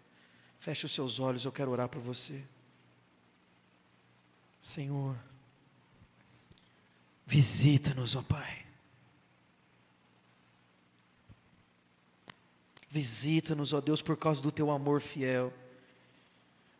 Feche 0.59 0.85
os 0.85 0.91
seus 0.91 1.19
olhos, 1.19 1.45
eu 1.45 1.51
quero 1.51 1.71
orar 1.71 1.89
para 1.89 1.99
você. 1.99 2.43
Senhor, 4.59 5.15
visita-nos, 7.25 8.15
ó 8.15 8.21
Pai. 8.21 8.65
Visita-nos, 12.89 13.73
ó 13.73 13.81
Deus, 13.81 14.01
por 14.01 14.17
causa 14.17 14.41
do 14.41 14.51
teu 14.51 14.69
amor 14.69 15.01
fiel. 15.01 15.51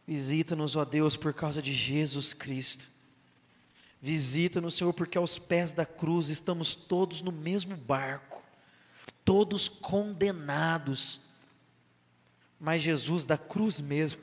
Visita-nos, 0.05 0.75
ó 0.75 0.83
Deus, 0.83 1.15
por 1.15 1.33
causa 1.33 1.61
de 1.61 1.73
Jesus 1.73 2.33
Cristo. 2.33 2.85
Visita-nos, 4.01 4.75
Senhor, 4.75 4.93
porque 4.93 5.17
aos 5.17 5.39
pés 5.39 5.73
da 5.73 5.85
cruz 5.85 6.29
estamos 6.29 6.75
todos 6.75 7.21
no 7.21 7.31
mesmo 7.31 7.75
barco 7.75 8.40
todos 9.23 9.67
condenados. 9.67 11.21
Mas 12.59 12.81
Jesus, 12.81 13.25
da 13.25 13.37
cruz 13.37 13.79
mesmo, 13.79 14.21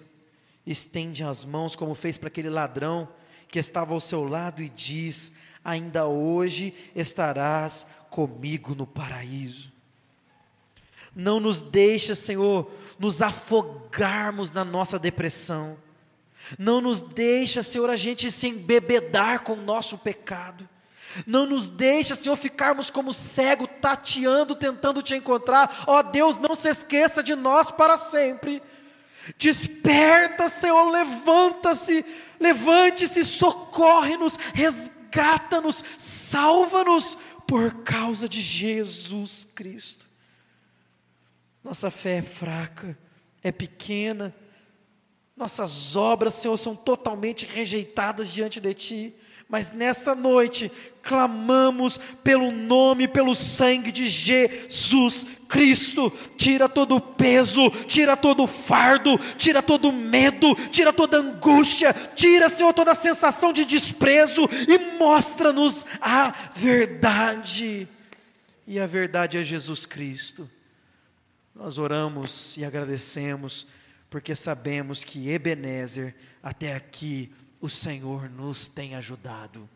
estende 0.66 1.24
as 1.24 1.44
mãos, 1.44 1.74
como 1.74 1.94
fez 1.94 2.18
para 2.18 2.28
aquele 2.28 2.50
ladrão 2.50 3.08
que 3.48 3.58
estava 3.58 3.94
ao 3.94 4.00
seu 4.00 4.24
lado, 4.24 4.62
e 4.62 4.68
diz: 4.68 5.32
Ainda 5.64 6.06
hoje 6.06 6.74
estarás 6.94 7.87
comigo 8.11 8.74
no 8.74 8.87
paraíso. 8.87 9.72
Não 11.14 11.40
nos 11.40 11.62
deixa, 11.62 12.14
Senhor, 12.14 12.70
nos 12.98 13.22
afogarmos 13.22 14.50
na 14.50 14.64
nossa 14.64 14.98
depressão. 14.98 15.76
Não 16.58 16.80
nos 16.80 17.02
deixa, 17.02 17.62
Senhor, 17.62 17.90
a 17.90 17.96
gente 17.96 18.30
se 18.30 18.46
embebedar 18.46 19.40
com 19.40 19.54
o 19.54 19.62
nosso 19.62 19.98
pecado. 19.98 20.68
Não 21.26 21.46
nos 21.46 21.68
deixa, 21.68 22.14
Senhor, 22.14 22.37
ficarmos 22.37 22.90
como 22.90 23.12
cego, 23.12 23.66
tateando, 23.66 24.54
tentando 24.54 25.02
te 25.02 25.14
encontrar. 25.14 25.85
Ó 25.87 25.98
oh, 25.98 26.02
Deus, 26.02 26.38
não 26.38 26.54
se 26.54 26.68
esqueça 26.68 27.22
de 27.22 27.35
nós 27.35 27.70
para 27.70 27.96
sempre. 27.96 28.62
Desperta, 29.37 30.48
Senhor, 30.48 30.90
levanta-se, 30.90 32.04
levante-se, 32.40 33.24
socorre-nos, 33.24 34.37
resgata-nos, 34.54 35.85
salva-nos 35.98 37.18
por 37.46 37.83
causa 37.83 38.28
de 38.28 38.40
Jesus 38.40 39.46
Cristo. 39.54 40.07
Nossa 41.62 41.90
fé 41.90 42.18
é 42.18 42.22
fraca, 42.22 42.98
é 43.42 43.52
pequena, 43.52 44.35
nossas 45.37 45.94
obras, 45.94 46.35
Senhor, 46.35 46.57
são 46.57 46.74
totalmente 46.74 47.46
rejeitadas 47.46 48.33
diante 48.33 48.61
de 48.61 48.74
Ti 48.74 49.14
mas 49.48 49.72
nessa 49.72 50.14
noite 50.14 50.70
clamamos 51.02 51.98
pelo 52.22 52.52
nome, 52.52 53.08
pelo 53.08 53.34
sangue 53.34 53.90
de 53.90 54.06
Jesus 54.06 55.26
Cristo. 55.48 56.12
Tira 56.37 56.68
todo 56.68 56.96
o 56.96 57.00
peso, 57.00 57.70
tira 57.87 58.14
todo 58.14 58.42
o 58.42 58.46
fardo, 58.46 59.16
tira 59.38 59.62
todo 59.62 59.88
o 59.88 59.92
medo, 59.92 60.54
tira 60.70 60.92
toda 60.92 61.16
a 61.16 61.20
angústia, 61.20 61.94
tira, 62.14 62.50
Senhor, 62.50 62.74
toda 62.74 62.92
a 62.92 62.94
sensação 62.94 63.50
de 63.50 63.64
desprezo 63.64 64.46
e 64.68 64.98
mostra-nos 64.98 65.87
a 65.98 66.50
verdade. 66.54 67.88
E 68.66 68.78
a 68.78 68.87
verdade 68.87 69.38
é 69.38 69.42
Jesus 69.42 69.87
Cristo. 69.87 70.48
Nós 71.54 71.78
oramos 71.78 72.54
e 72.58 72.66
agradecemos, 72.66 73.66
porque 74.11 74.34
sabemos 74.34 75.02
que 75.02 75.30
Ebenezer 75.30 76.14
até 76.42 76.74
aqui 76.74 77.32
o 77.61 77.68
Senhor 77.68 78.29
nos 78.29 78.68
tem 78.68 78.94
ajudado. 78.94 79.68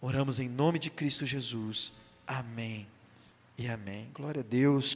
Oramos 0.00 0.38
em 0.38 0.48
nome 0.48 0.78
de 0.78 0.90
Cristo 0.90 1.24
Jesus. 1.24 1.92
Amém 2.26 2.86
e 3.56 3.66
amém. 3.66 4.08
Glória 4.14 4.40
a 4.40 4.44
Deus. 4.44 4.92